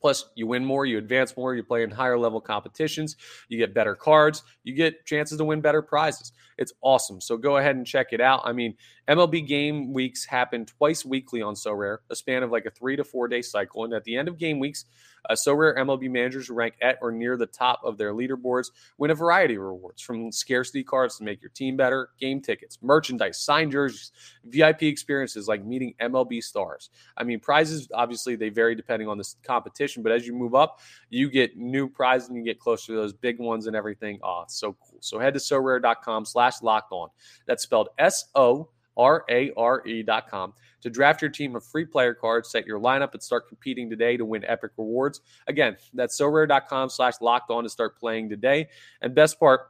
Plus, 0.00 0.30
you 0.34 0.48
win 0.48 0.64
more, 0.64 0.84
you 0.84 0.98
advance 0.98 1.36
more, 1.36 1.54
you 1.54 1.62
play 1.62 1.84
in 1.84 1.90
higher 1.90 2.18
level 2.18 2.40
competitions, 2.40 3.16
you 3.48 3.56
get 3.56 3.72
better 3.72 3.94
cards, 3.94 4.42
you 4.64 4.74
get 4.74 5.06
chances 5.06 5.38
to 5.38 5.44
win 5.44 5.60
better 5.60 5.80
prizes. 5.80 6.32
It's 6.62 6.72
awesome. 6.80 7.20
So 7.20 7.36
go 7.36 7.58
ahead 7.58 7.76
and 7.76 7.86
check 7.86 8.12
it 8.12 8.20
out. 8.20 8.40
I 8.44 8.52
mean, 8.52 8.74
MLB 9.08 9.46
game 9.46 9.92
weeks 9.92 10.24
happen 10.24 10.64
twice 10.64 11.04
weekly 11.04 11.42
on 11.42 11.54
Sorare, 11.54 11.98
a 12.08 12.16
span 12.16 12.42
of 12.42 12.50
like 12.50 12.66
a 12.66 12.70
three 12.70 12.96
to 12.96 13.04
four 13.04 13.28
day 13.28 13.42
cycle. 13.42 13.84
And 13.84 13.92
at 13.92 14.04
the 14.04 14.16
end 14.16 14.28
of 14.28 14.38
game 14.38 14.58
weeks, 14.58 14.86
uh, 15.28 15.34
Sorare 15.34 15.76
MLB 15.76 16.10
managers 16.10 16.50
rank 16.50 16.74
at 16.82 16.98
or 17.00 17.12
near 17.12 17.36
the 17.36 17.46
top 17.46 17.80
of 17.84 17.96
their 17.96 18.12
leaderboards 18.12 18.70
win 18.98 19.10
a 19.10 19.14
variety 19.14 19.54
of 19.54 19.62
rewards 19.62 20.02
from 20.02 20.32
scarcity 20.32 20.82
cards 20.82 21.16
to 21.18 21.24
make 21.24 21.40
your 21.40 21.50
team 21.50 21.76
better, 21.76 22.10
game 22.18 22.40
tickets, 22.40 22.78
merchandise, 22.82 23.38
signed 23.38 23.72
jerseys, 23.72 24.12
VIP 24.44 24.84
experiences 24.84 25.46
like 25.46 25.64
meeting 25.64 25.94
MLB 26.00 26.42
stars. 26.42 26.90
I 27.16 27.24
mean, 27.24 27.40
prizes 27.40 27.88
obviously 27.94 28.36
they 28.36 28.48
vary 28.48 28.74
depending 28.74 29.08
on 29.08 29.18
the 29.18 29.28
competition, 29.44 30.02
but 30.02 30.12
as 30.12 30.26
you 30.26 30.32
move 30.32 30.54
up, 30.54 30.80
you 31.10 31.30
get 31.30 31.56
new 31.56 31.88
prizes 31.88 32.28
and 32.28 32.36
you 32.36 32.44
get 32.44 32.58
closer 32.58 32.92
to 32.92 32.96
those 32.96 33.12
big 33.12 33.38
ones 33.38 33.66
and 33.66 33.76
everything. 33.76 34.18
Oh, 34.22 34.42
it's 34.44 34.58
so 34.58 34.76
cool. 34.80 34.98
So 35.00 35.18
head 35.18 35.34
to 35.34 35.40
sorare.com 35.40 36.24
slash 36.24 36.51
locked 36.60 36.92
on. 36.92 37.08
That's 37.46 37.62
spelled 37.62 37.90
S 37.98 38.24
O 38.34 38.68
R 38.96 39.24
A 39.30 39.52
R 39.56 39.82
com 40.28 40.52
to 40.82 40.90
draft 40.90 41.22
your 41.22 41.30
team 41.30 41.56
of 41.56 41.64
free 41.64 41.84
player 41.84 42.14
cards, 42.14 42.50
set 42.50 42.66
your 42.66 42.80
lineup, 42.80 43.12
and 43.12 43.22
start 43.22 43.48
competing 43.48 43.88
today 43.88 44.16
to 44.16 44.24
win 44.24 44.44
epic 44.44 44.72
rewards. 44.76 45.20
Again, 45.46 45.76
that's 45.94 46.16
so 46.16 46.28
sorare.com 46.30 46.90
slash 46.90 47.14
locked 47.20 47.50
on 47.50 47.62
to 47.62 47.70
start 47.70 47.98
playing 47.98 48.28
today. 48.28 48.68
And 49.00 49.14
best 49.14 49.38
part, 49.38 49.68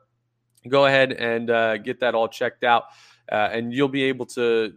go 0.68 0.86
ahead 0.86 1.12
and 1.12 1.50
uh, 1.50 1.76
get 1.78 2.00
that 2.00 2.14
all 2.14 2.28
checked 2.28 2.64
out, 2.64 2.84
uh, 3.30 3.50
and 3.52 3.72
you'll 3.72 3.88
be 3.88 4.04
able 4.04 4.26
to, 4.26 4.74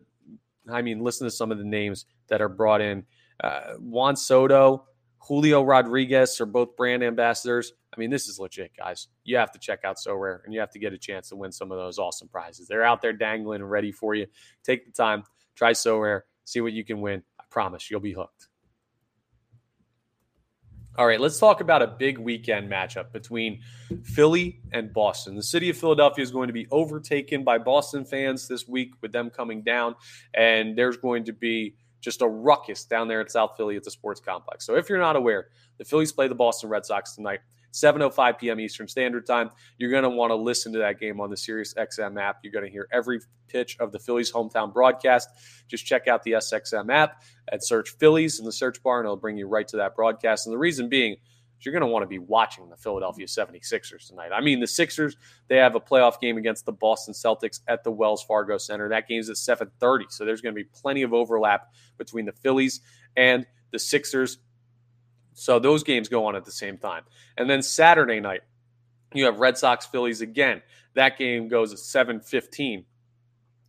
I 0.71 0.81
mean, 0.81 0.99
listen 0.99 1.25
to 1.25 1.31
some 1.31 1.51
of 1.51 1.57
the 1.57 1.63
names 1.63 2.05
that 2.27 2.41
are 2.41 2.49
brought 2.49 2.81
in. 2.81 3.05
Uh, 3.43 3.73
Juan 3.79 4.15
Soto, 4.15 4.85
Julio 5.19 5.63
Rodriguez 5.63 6.39
are 6.39 6.45
both 6.45 6.75
brand 6.75 7.03
ambassadors. 7.03 7.73
I 7.95 7.99
mean, 7.99 8.09
this 8.09 8.27
is 8.27 8.39
legit, 8.39 8.71
guys. 8.77 9.07
You 9.23 9.37
have 9.37 9.51
to 9.53 9.59
check 9.59 9.85
out 9.85 9.97
Sorare 9.97 10.43
and 10.43 10.53
you 10.53 10.59
have 10.59 10.71
to 10.71 10.79
get 10.79 10.93
a 10.93 10.97
chance 10.97 11.29
to 11.29 11.35
win 11.35 11.51
some 11.51 11.71
of 11.71 11.77
those 11.77 11.97
awesome 11.97 12.27
prizes. 12.27 12.67
They're 12.67 12.83
out 12.83 13.01
there 13.01 13.13
dangling 13.13 13.61
and 13.61 13.71
ready 13.71 13.91
for 13.91 14.13
you. 14.13 14.27
Take 14.63 14.85
the 14.85 14.91
time, 14.91 15.23
try 15.55 15.71
Sorare, 15.71 16.21
see 16.43 16.61
what 16.61 16.73
you 16.73 16.83
can 16.83 17.01
win. 17.01 17.23
I 17.39 17.43
promise 17.49 17.89
you'll 17.89 18.01
be 18.01 18.13
hooked. 18.13 18.47
All 20.97 21.05
right, 21.05 21.19
let's 21.19 21.39
talk 21.39 21.59
about 21.59 21.81
a 21.81 21.87
big 21.87 22.17
weekend 22.17 22.71
matchup 22.71 23.11
between 23.11 23.61
Philly 24.03 24.61
and 24.71 24.93
Boston. 24.93 25.35
The 25.35 25.43
city 25.43 25.69
of 25.69 25.77
Philadelphia 25.77 26.23
is 26.23 26.31
going 26.31 26.47
to 26.47 26.53
be 26.53 26.67
overtaken 26.71 27.43
by 27.43 27.57
Boston 27.57 28.05
fans 28.05 28.47
this 28.47 28.65
week 28.65 28.93
with 29.01 29.11
them 29.11 29.29
coming 29.29 29.61
down, 29.61 29.95
and 30.33 30.77
there's 30.77 30.95
going 30.95 31.25
to 31.25 31.33
be 31.33 31.75
just 31.99 32.21
a 32.21 32.27
ruckus 32.27 32.85
down 32.85 33.09
there 33.09 33.19
at 33.19 33.29
South 33.29 33.57
Philly 33.57 33.75
at 33.75 33.83
the 33.83 33.91
sports 33.91 34.21
complex. 34.21 34.65
So 34.65 34.75
if 34.75 34.87
you're 34.87 34.99
not 34.99 35.17
aware, 35.17 35.49
the 35.79 35.83
Phillies 35.83 36.13
play 36.13 36.29
the 36.29 36.35
Boston 36.35 36.69
Red 36.69 36.85
Sox 36.85 37.13
tonight. 37.15 37.39
7:05 37.75 38.39
p.m. 38.39 38.59
Eastern 38.59 38.87
Standard 38.87 39.27
Time. 39.27 39.49
You're 39.77 39.91
going 39.91 40.03
to 40.03 40.09
want 40.09 40.31
to 40.31 40.35
listen 40.35 40.71
to 40.73 40.79
that 40.79 40.99
game 40.99 41.19
on 41.19 41.29
the 41.29 41.37
Sirius 41.37 41.73
XM 41.73 42.19
app. 42.19 42.39
You're 42.41 42.53
going 42.53 42.65
to 42.65 42.71
hear 42.71 42.87
every 42.91 43.19
pitch 43.47 43.77
of 43.79 43.91
the 43.91 43.99
Phillies 43.99 44.31
hometown 44.31 44.73
broadcast. 44.73 45.29
Just 45.67 45.85
check 45.85 46.07
out 46.07 46.23
the 46.23 46.33
SXM 46.33 46.91
app 46.91 47.21
and 47.51 47.63
search 47.63 47.91
Phillies 47.99 48.39
in 48.39 48.45
the 48.45 48.51
search 48.51 48.81
bar, 48.81 48.99
and 48.99 49.05
it'll 49.05 49.17
bring 49.17 49.37
you 49.37 49.47
right 49.47 49.67
to 49.67 49.77
that 49.77 49.95
broadcast. 49.95 50.47
And 50.47 50.53
the 50.53 50.57
reason 50.57 50.87
being, 50.87 51.17
you're 51.59 51.73
going 51.73 51.81
to 51.81 51.87
want 51.87 52.03
to 52.03 52.07
be 52.07 52.19
watching 52.19 52.69
the 52.69 52.77
Philadelphia 52.77 53.25
76ers 53.25 54.07
tonight. 54.07 54.31
I 54.33 54.39
mean, 54.39 54.59
the 54.59 54.67
Sixers, 54.67 55.17
they 55.47 55.57
have 55.57 55.75
a 55.75 55.79
playoff 55.79 56.19
game 56.21 56.37
against 56.37 56.65
the 56.65 56.71
Boston 56.71 57.13
Celtics 57.13 57.59
at 57.67 57.83
the 57.83 57.91
Wells 57.91 58.23
Fargo 58.23 58.57
Center. 58.57 58.87
That 58.89 59.07
game's 59.07 59.29
at 59.29 59.37
7:30, 59.37 60.05
so 60.09 60.25
there's 60.25 60.41
going 60.41 60.55
to 60.55 60.61
be 60.61 60.69
plenty 60.73 61.01
of 61.01 61.13
overlap 61.13 61.73
between 61.97 62.25
the 62.25 62.33
Phillies 62.33 62.81
and 63.17 63.45
the 63.71 63.79
Sixers. 63.79 64.37
So 65.35 65.59
those 65.59 65.83
games 65.83 66.09
go 66.09 66.25
on 66.25 66.35
at 66.35 66.45
the 66.45 66.51
same 66.51 66.77
time. 66.77 67.03
And 67.37 67.49
then 67.49 67.61
Saturday 67.61 68.19
night, 68.19 68.41
you 69.13 69.25
have 69.25 69.39
Red 69.39 69.57
Sox 69.57 69.85
Phillies 69.85 70.21
again. 70.21 70.61
That 70.95 71.17
game 71.17 71.49
goes 71.49 71.73
at 71.73 71.79
7:15. 71.79 72.85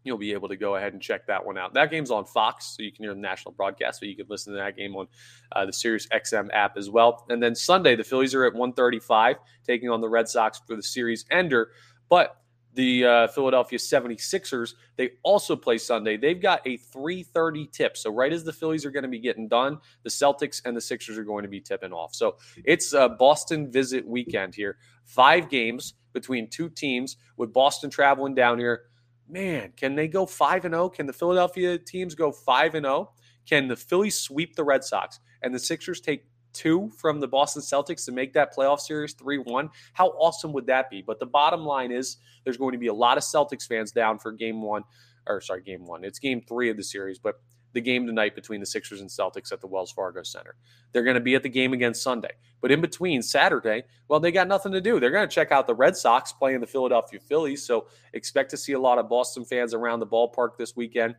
You'll 0.04 0.16
be 0.16 0.32
able 0.32 0.48
to 0.48 0.56
go 0.56 0.76
ahead 0.76 0.92
and 0.92 1.02
check 1.02 1.26
that 1.26 1.44
one 1.44 1.58
out. 1.58 1.74
That 1.74 1.90
game's 1.90 2.12
on 2.12 2.24
Fox, 2.24 2.76
so 2.76 2.84
you 2.84 2.92
can 2.92 3.04
hear 3.04 3.12
the 3.12 3.20
national 3.20 3.52
broadcast, 3.54 4.00
but 4.00 4.08
you 4.08 4.14
can 4.14 4.26
listen 4.28 4.52
to 4.52 4.58
that 4.60 4.76
game 4.76 4.94
on 4.94 5.08
uh, 5.50 5.66
the 5.66 5.72
Sirius 5.72 6.06
XM 6.06 6.48
app 6.52 6.76
as 6.76 6.88
well. 6.88 7.26
And 7.28 7.42
then 7.42 7.56
Sunday, 7.56 7.96
the 7.96 8.04
Phillies 8.04 8.32
are 8.32 8.44
at 8.44 8.52
135, 8.52 9.36
taking 9.66 9.90
on 9.90 10.00
the 10.00 10.08
Red 10.08 10.28
Sox 10.28 10.60
for 10.64 10.76
the 10.76 10.82
series 10.82 11.24
ender. 11.32 11.70
But 12.08 12.36
the 12.76 13.04
uh, 13.04 13.26
Philadelphia 13.28 13.78
76ers, 13.78 14.74
they 14.96 15.12
also 15.22 15.56
play 15.56 15.78
Sunday. 15.78 16.16
They've 16.16 16.40
got 16.40 16.60
a 16.66 16.76
3:30 16.76 17.72
tip. 17.72 17.96
So 17.96 18.12
right 18.12 18.32
as 18.32 18.44
the 18.44 18.52
Phillies 18.52 18.84
are 18.84 18.90
going 18.90 19.02
to 19.02 19.08
be 19.08 19.18
getting 19.18 19.48
done, 19.48 19.78
the 20.02 20.10
Celtics 20.10 20.60
and 20.64 20.76
the 20.76 20.80
Sixers 20.80 21.18
are 21.18 21.24
going 21.24 21.42
to 21.42 21.48
be 21.48 21.60
tipping 21.60 21.92
off. 21.92 22.14
So 22.14 22.36
it's 22.64 22.92
a 22.92 23.08
Boston 23.08 23.72
visit 23.72 24.06
weekend 24.06 24.54
here. 24.54 24.76
5 25.04 25.48
games 25.48 25.94
between 26.12 26.48
two 26.48 26.68
teams 26.68 27.16
with 27.36 27.52
Boston 27.52 27.90
traveling 27.90 28.34
down 28.34 28.58
here. 28.58 28.82
Man, 29.28 29.72
can 29.76 29.94
they 29.94 30.06
go 30.06 30.26
5 30.26 30.66
and 30.66 30.74
0? 30.74 30.90
Can 30.90 31.06
the 31.06 31.12
Philadelphia 31.12 31.78
teams 31.78 32.14
go 32.14 32.30
5 32.30 32.74
and 32.74 32.84
0? 32.84 33.10
Can 33.48 33.68
the 33.68 33.76
Phillies 33.76 34.20
sweep 34.20 34.54
the 34.54 34.64
Red 34.64 34.84
Sox 34.84 35.18
and 35.42 35.54
the 35.54 35.58
Sixers 35.58 36.00
take 36.00 36.26
two 36.56 36.90
from 36.96 37.20
the 37.20 37.28
Boston 37.28 37.62
Celtics 37.62 38.04
to 38.06 38.12
make 38.12 38.32
that 38.32 38.54
playoff 38.56 38.80
series 38.80 39.12
3 39.14 39.38
1. 39.38 39.70
How 39.92 40.08
awesome 40.08 40.52
would 40.52 40.66
that 40.66 40.90
be? 40.90 41.02
But 41.02 41.20
the 41.20 41.26
bottom 41.26 41.64
line 41.64 41.92
is 41.92 42.16
there's 42.44 42.56
going 42.56 42.72
to 42.72 42.78
be 42.78 42.86
a 42.86 42.94
lot 42.94 43.18
of 43.18 43.22
Celtics 43.22 43.66
fans 43.66 43.92
down 43.92 44.18
for 44.18 44.32
game 44.32 44.62
one, 44.62 44.84
or 45.26 45.40
sorry, 45.40 45.62
game 45.62 45.86
one. 45.86 46.04
It's 46.04 46.18
game 46.18 46.40
three 46.40 46.70
of 46.70 46.76
the 46.76 46.84
series, 46.84 47.18
but 47.18 47.40
the 47.72 47.80
game 47.80 48.06
tonight 48.06 48.34
between 48.34 48.58
the 48.58 48.66
Sixers 48.66 49.02
and 49.02 49.10
Celtics 49.10 49.52
at 49.52 49.60
the 49.60 49.66
Wells 49.66 49.92
Fargo 49.92 50.22
Center. 50.22 50.56
They're 50.92 51.04
going 51.04 51.14
to 51.14 51.20
be 51.20 51.34
at 51.34 51.42
the 51.42 51.50
game 51.50 51.74
again 51.74 51.92
Sunday. 51.92 52.30
But 52.62 52.72
in 52.72 52.80
between 52.80 53.20
Saturday, 53.20 53.82
well, 54.08 54.18
they 54.18 54.32
got 54.32 54.48
nothing 54.48 54.72
to 54.72 54.80
do. 54.80 54.98
They're 54.98 55.10
going 55.10 55.28
to 55.28 55.34
check 55.34 55.52
out 55.52 55.66
the 55.66 55.74
Red 55.74 55.94
Sox 55.94 56.32
playing 56.32 56.60
the 56.60 56.66
Philadelphia 56.66 57.20
Phillies. 57.20 57.62
So 57.66 57.88
expect 58.14 58.50
to 58.52 58.56
see 58.56 58.72
a 58.72 58.80
lot 58.80 58.98
of 58.98 59.10
Boston 59.10 59.44
fans 59.44 59.74
around 59.74 60.00
the 60.00 60.06
ballpark 60.06 60.56
this 60.56 60.74
weekend 60.74 61.16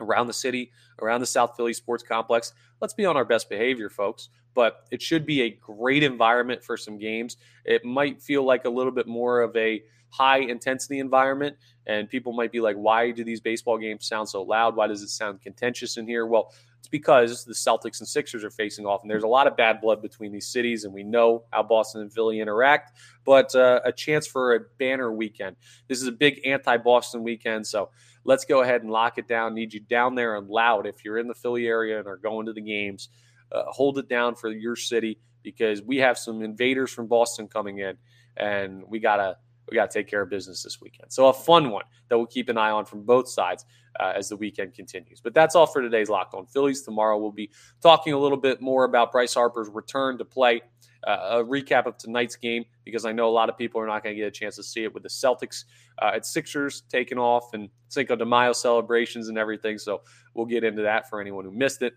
around 0.00 0.26
the 0.26 0.32
city, 0.32 0.72
around 1.00 1.20
the 1.20 1.26
South 1.26 1.56
Philly 1.56 1.72
Sports 1.72 2.02
Complex. 2.02 2.52
Let's 2.80 2.94
be 2.94 3.06
on 3.06 3.16
our 3.16 3.24
best 3.24 3.48
behavior, 3.48 3.88
folks. 3.88 4.28
But 4.54 4.86
it 4.90 5.00
should 5.00 5.24
be 5.24 5.42
a 5.42 5.50
great 5.50 6.02
environment 6.02 6.64
for 6.64 6.76
some 6.76 6.98
games. 6.98 7.36
It 7.64 7.84
might 7.84 8.20
feel 8.20 8.42
like 8.42 8.64
a 8.64 8.70
little 8.70 8.90
bit 8.90 9.06
more 9.06 9.40
of 9.40 9.54
a 9.56 9.82
high 10.10 10.38
intensity 10.38 10.98
environment, 10.98 11.56
and 11.86 12.08
people 12.08 12.32
might 12.32 12.50
be 12.50 12.60
like, 12.60 12.76
why 12.76 13.10
do 13.10 13.22
these 13.22 13.40
baseball 13.40 13.78
games 13.78 14.06
sound 14.06 14.28
so 14.28 14.42
loud? 14.42 14.74
Why 14.74 14.86
does 14.86 15.02
it 15.02 15.10
sound 15.10 15.42
contentious 15.42 15.96
in 15.96 16.08
here? 16.08 16.26
Well, 16.26 16.52
it's 16.78 16.88
because 16.88 17.44
the 17.44 17.54
Celtics 17.54 17.98
and 17.98 18.08
Sixers 18.08 18.44
are 18.44 18.50
facing 18.50 18.86
off, 18.86 19.02
and 19.02 19.10
there's 19.10 19.24
a 19.24 19.28
lot 19.28 19.46
of 19.46 19.56
bad 19.56 19.80
blood 19.80 20.00
between 20.00 20.32
these 20.32 20.48
cities, 20.48 20.84
and 20.84 20.94
we 20.94 21.02
know 21.02 21.44
how 21.52 21.62
Boston 21.62 22.00
and 22.00 22.12
Philly 22.12 22.40
interact. 22.40 22.96
But 23.24 23.54
uh, 23.54 23.80
a 23.84 23.92
chance 23.92 24.26
for 24.26 24.54
a 24.54 24.60
banner 24.78 25.12
weekend. 25.12 25.56
This 25.88 26.00
is 26.00 26.08
a 26.08 26.12
big 26.12 26.40
anti-Boston 26.46 27.22
weekend, 27.22 27.66
so 27.66 27.90
let's 28.24 28.44
go 28.44 28.62
ahead 28.62 28.82
and 28.82 28.90
lock 28.90 29.18
it 29.18 29.28
down. 29.28 29.54
Need 29.54 29.74
you 29.74 29.80
down 29.80 30.14
there 30.14 30.36
and 30.36 30.48
loud 30.48 30.86
if 30.86 31.04
you're 31.04 31.18
in 31.18 31.28
the 31.28 31.34
Philly 31.34 31.66
area 31.66 31.98
and 31.98 32.06
are 32.06 32.16
going 32.16 32.46
to 32.46 32.52
the 32.52 32.60
games. 32.60 33.08
Uh, 33.50 33.64
hold 33.66 33.98
it 33.98 34.08
down 34.08 34.34
for 34.34 34.50
your 34.50 34.76
city 34.76 35.18
because 35.42 35.82
we 35.82 35.96
have 35.98 36.18
some 36.18 36.42
invaders 36.42 36.90
from 36.90 37.06
Boston 37.06 37.48
coming 37.48 37.78
in, 37.78 37.96
and 38.36 38.82
we 38.86 38.98
gotta 38.98 39.36
we 39.70 39.76
got 39.76 39.90
to 39.90 39.98
take 39.98 40.08
care 40.08 40.22
of 40.22 40.30
business 40.30 40.62
this 40.62 40.80
weekend. 40.80 41.12
So 41.12 41.28
a 41.28 41.32
fun 41.32 41.70
one 41.70 41.84
that 42.08 42.16
we'll 42.16 42.26
keep 42.26 42.48
an 42.48 42.58
eye 42.58 42.70
on 42.70 42.84
from 42.84 43.02
both 43.02 43.28
sides 43.28 43.64
uh, 44.00 44.12
as 44.14 44.28
the 44.28 44.36
weekend 44.36 44.74
continues. 44.74 45.20
But 45.20 45.34
that's 45.34 45.54
all 45.54 45.66
for 45.66 45.82
today's 45.82 46.08
Locked 46.08 46.34
On 46.34 46.46
Phillies. 46.46 46.82
Tomorrow 46.82 47.18
we'll 47.18 47.32
be 47.32 47.50
talking 47.80 48.12
a 48.12 48.18
little 48.18 48.38
bit 48.38 48.60
more 48.60 48.84
about 48.84 49.12
Bryce 49.12 49.34
Harper's 49.34 49.68
return 49.68 50.18
to 50.18 50.24
play, 50.24 50.62
uh, 51.06 51.40
a 51.40 51.44
recap 51.44 51.86
of 51.86 51.96
tonight's 51.98 52.36
game 52.36 52.64
because 52.84 53.04
I 53.04 53.12
know 53.12 53.28
a 53.28 53.30
lot 53.30 53.48
of 53.48 53.56
people 53.56 53.80
are 53.80 53.86
not 53.86 54.02
going 54.02 54.14
to 54.14 54.20
get 54.20 54.28
a 54.28 54.30
chance 54.30 54.56
to 54.56 54.62
see 54.62 54.84
it 54.84 54.92
with 54.92 55.02
the 55.02 55.08
Celtics 55.08 55.64
uh, 56.00 56.12
at 56.14 56.26
Sixers 56.26 56.82
taking 56.88 57.18
off 57.18 57.54
and 57.54 57.68
Cinco 57.88 58.16
de 58.16 58.24
Mayo 58.24 58.52
celebrations 58.52 59.28
and 59.28 59.38
everything. 59.38 59.78
So 59.78 60.02
we'll 60.34 60.46
get 60.46 60.64
into 60.64 60.82
that 60.82 61.08
for 61.08 61.20
anyone 61.20 61.44
who 61.44 61.52
missed 61.52 61.82
it. 61.82 61.94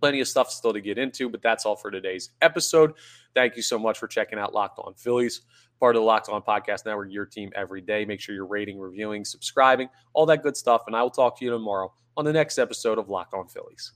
Plenty 0.00 0.20
of 0.20 0.28
stuff 0.28 0.50
still 0.50 0.72
to 0.72 0.80
get 0.80 0.96
into, 0.96 1.28
but 1.28 1.42
that's 1.42 1.66
all 1.66 1.76
for 1.76 1.90
today's 1.90 2.30
episode. 2.40 2.94
Thank 3.34 3.56
you 3.56 3.62
so 3.62 3.78
much 3.78 3.98
for 3.98 4.06
checking 4.08 4.38
out 4.38 4.54
Locked 4.54 4.78
On 4.78 4.94
Phillies, 4.94 5.42
part 5.80 5.96
of 5.96 6.00
the 6.00 6.06
Locked 6.06 6.28
On 6.28 6.42
Podcast 6.42 6.86
Network, 6.86 7.10
your 7.10 7.26
team 7.26 7.50
every 7.56 7.80
day. 7.80 8.04
Make 8.04 8.20
sure 8.20 8.34
you're 8.34 8.46
rating, 8.46 8.78
reviewing, 8.78 9.24
subscribing, 9.24 9.88
all 10.12 10.26
that 10.26 10.42
good 10.42 10.56
stuff. 10.56 10.82
And 10.86 10.94
I 10.94 11.02
will 11.02 11.10
talk 11.10 11.38
to 11.38 11.44
you 11.44 11.50
tomorrow 11.50 11.92
on 12.16 12.24
the 12.24 12.32
next 12.32 12.58
episode 12.58 12.98
of 12.98 13.08
Locked 13.08 13.34
On 13.34 13.48
Phillies. 13.48 13.92